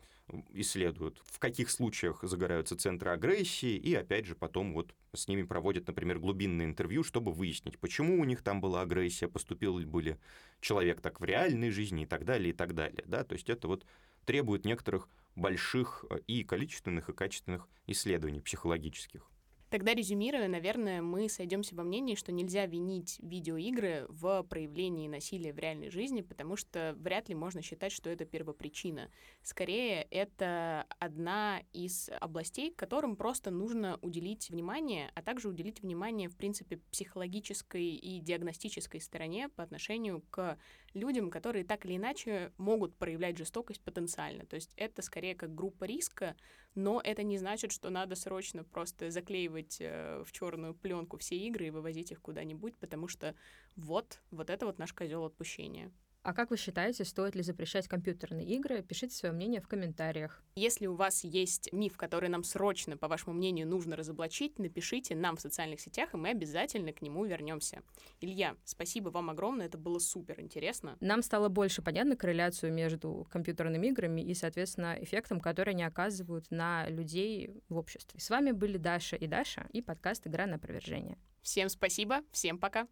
исследуют, 0.50 1.22
в 1.26 1.40
каких 1.40 1.70
случаях 1.70 2.20
загораются 2.24 2.76
центры 2.78 3.12
агрессии, 3.12 3.76
и 3.76 3.94
опять 3.96 4.26
же 4.26 4.36
потом 4.36 4.74
вот 4.74 4.94
с 5.14 5.28
ними 5.28 5.44
проводят, 5.44 5.88
например, 5.88 6.20
глубинное 6.20 6.66
интервью, 6.66 7.04
чтобы 7.04 7.32
выяснить, 7.32 7.80
почему 7.80 8.20
у 8.20 8.26
них 8.26 8.42
там 8.44 8.62
была 8.62 8.82
агрессия, 8.82 9.28
поступил 9.28 9.78
ли 9.78 9.86
были 9.86 10.20
человек 10.62 11.02
так 11.02 11.20
в 11.20 11.24
реальной 11.24 11.72
жизни 11.72 12.04
и 12.04 12.06
так 12.06 12.26
далее, 12.26 12.52
и 12.52 12.54
так 12.54 12.76
далее. 12.76 13.04
Да? 13.08 13.24
То 13.24 13.34
есть 13.34 13.50
это 13.50 13.68
вот 13.68 13.86
требует 14.26 14.66
некоторых 14.66 15.10
больших 15.40 16.06
э, 16.10 16.20
и 16.28 16.44
количественных, 16.44 17.10
и 17.10 17.14
качественных 17.14 17.68
исследований 17.88 18.42
психологических. 18.42 19.30
Тогда, 19.70 19.94
резюмируя, 19.94 20.48
наверное, 20.48 21.02
мы 21.02 21.30
сойдемся 21.30 21.76
во 21.76 21.84
мнении, 21.84 22.16
что 22.16 22.32
нельзя 22.32 22.66
винить 22.66 23.20
видеоигры 23.20 24.06
в 24.10 24.44
проявлении 24.44 25.08
насилия 25.08 25.54
в 25.54 25.60
реальной 25.60 25.92
жизни, 25.92 26.22
потому 26.22 26.56
что 26.56 26.96
вряд 26.98 27.30
ли 27.30 27.36
можно 27.36 27.62
считать, 27.62 27.92
что 27.92 28.10
это 28.10 28.26
первопричина. 28.26 29.12
Скорее, 29.44 30.08
это 30.10 30.88
одна 30.98 31.62
из 31.72 32.10
областей, 32.20 32.72
которым 32.72 33.16
просто 33.16 33.52
нужно 33.52 34.00
уделить 34.02 34.50
внимание, 34.50 35.12
а 35.14 35.22
также 35.22 35.50
уделить 35.50 35.84
внимание, 35.84 36.30
в 36.30 36.36
принципе, 36.36 36.78
психологической 36.92 37.90
и 37.90 38.20
диагностической 38.20 39.00
стороне 39.00 39.50
по 39.50 39.62
отношению 39.62 40.24
к 40.32 40.58
людям, 40.96 41.30
которые 41.30 41.64
так 41.64 41.86
или 41.86 41.98
иначе 41.98 42.52
могут 42.58 42.96
проявлять 42.96 43.38
жестокость 43.38 43.82
потенциально. 43.82 44.48
То 44.48 44.56
есть 44.56 44.74
это 44.76 45.04
скорее 45.04 45.36
как 45.36 45.54
группа 45.54 45.84
риска, 45.84 46.36
но 46.76 47.02
это 47.04 47.24
не 47.24 47.38
значит, 47.38 47.72
что 47.72 47.90
надо 47.90 48.16
срочно 48.16 48.64
просто 48.64 49.12
заклеивать 49.12 49.78
э, 49.80 50.24
в 50.26 50.32
черную 50.32 50.74
пленку 50.74 51.18
все 51.18 51.38
игры 51.38 51.68
и 51.68 51.72
вывозить 51.72 52.12
их 52.12 52.22
куда-нибудь, 52.22 52.78
потому 52.78 53.08
что 53.08 53.36
вот, 53.76 54.20
вот 54.32 54.50
это 54.50 54.66
вот 54.66 54.78
наш 54.80 54.94
козел 54.94 55.26
отпущения. 55.26 55.92
А 56.22 56.34
как 56.34 56.52
вы 56.52 56.58
считаете, 56.58 57.06
стоит 57.06 57.36
ли 57.36 57.42
запрещать 57.42 57.88
компьютерные 57.88 58.46
игры? 58.46 58.84
Пишите 58.84 59.16
свое 59.16 59.34
мнение 59.34 59.62
в 59.62 59.68
комментариях. 59.68 60.44
Если 60.56 60.86
у 60.86 60.96
вас 60.96 61.24
есть 61.24 61.72
миф, 61.72 61.96
который 61.96 62.28
нам 62.28 62.44
срочно, 62.44 62.98
по 62.98 63.08
вашему 63.08 63.34
мнению, 63.34 63.68
нужно 63.68 63.96
разоблачить, 63.96 64.60
напишите 64.60 65.16
нам 65.16 65.38
в 65.38 65.42
социальных 65.42 65.80
сетях, 65.80 66.14
и 66.14 66.18
мы 66.18 66.30
обязательно 66.30 66.92
к 66.92 67.02
нему 67.02 67.24
вернемся. 67.24 67.84
Илья, 68.20 68.58
спасибо 68.66 69.10
вам 69.10 69.30
огромное, 69.30 69.68
это 69.68 69.78
было 69.78 70.00
супер 70.00 70.42
интересно. 70.42 70.98
Нам 71.00 71.22
стало 71.22 71.48
больше 71.48 71.82
понятно 71.82 72.18
корреляцию 72.18 72.74
между 72.74 73.26
компьютерными 73.32 73.88
играми 73.88 74.22
и, 74.22 74.34
соответственно, 74.34 74.98
эффектом, 75.00 75.40
который 75.40 75.74
они 75.74 75.84
оказывают 75.84 76.52
на 76.52 76.90
людей 76.90 77.62
в 77.70 77.78
обществе. 77.78 78.20
С 78.20 78.30
вами 78.30 78.52
были 78.52 78.78
Даша 78.78 79.16
и 79.16 79.26
Даша 79.26 79.68
и 79.72 79.82
подкаст 79.82 80.28
«Игра 80.28 80.48
на 80.48 80.56
опровержение». 80.56 81.18
Всем 81.42 81.70
спасибо, 81.70 82.24
всем 82.34 82.60
пока. 82.60 82.90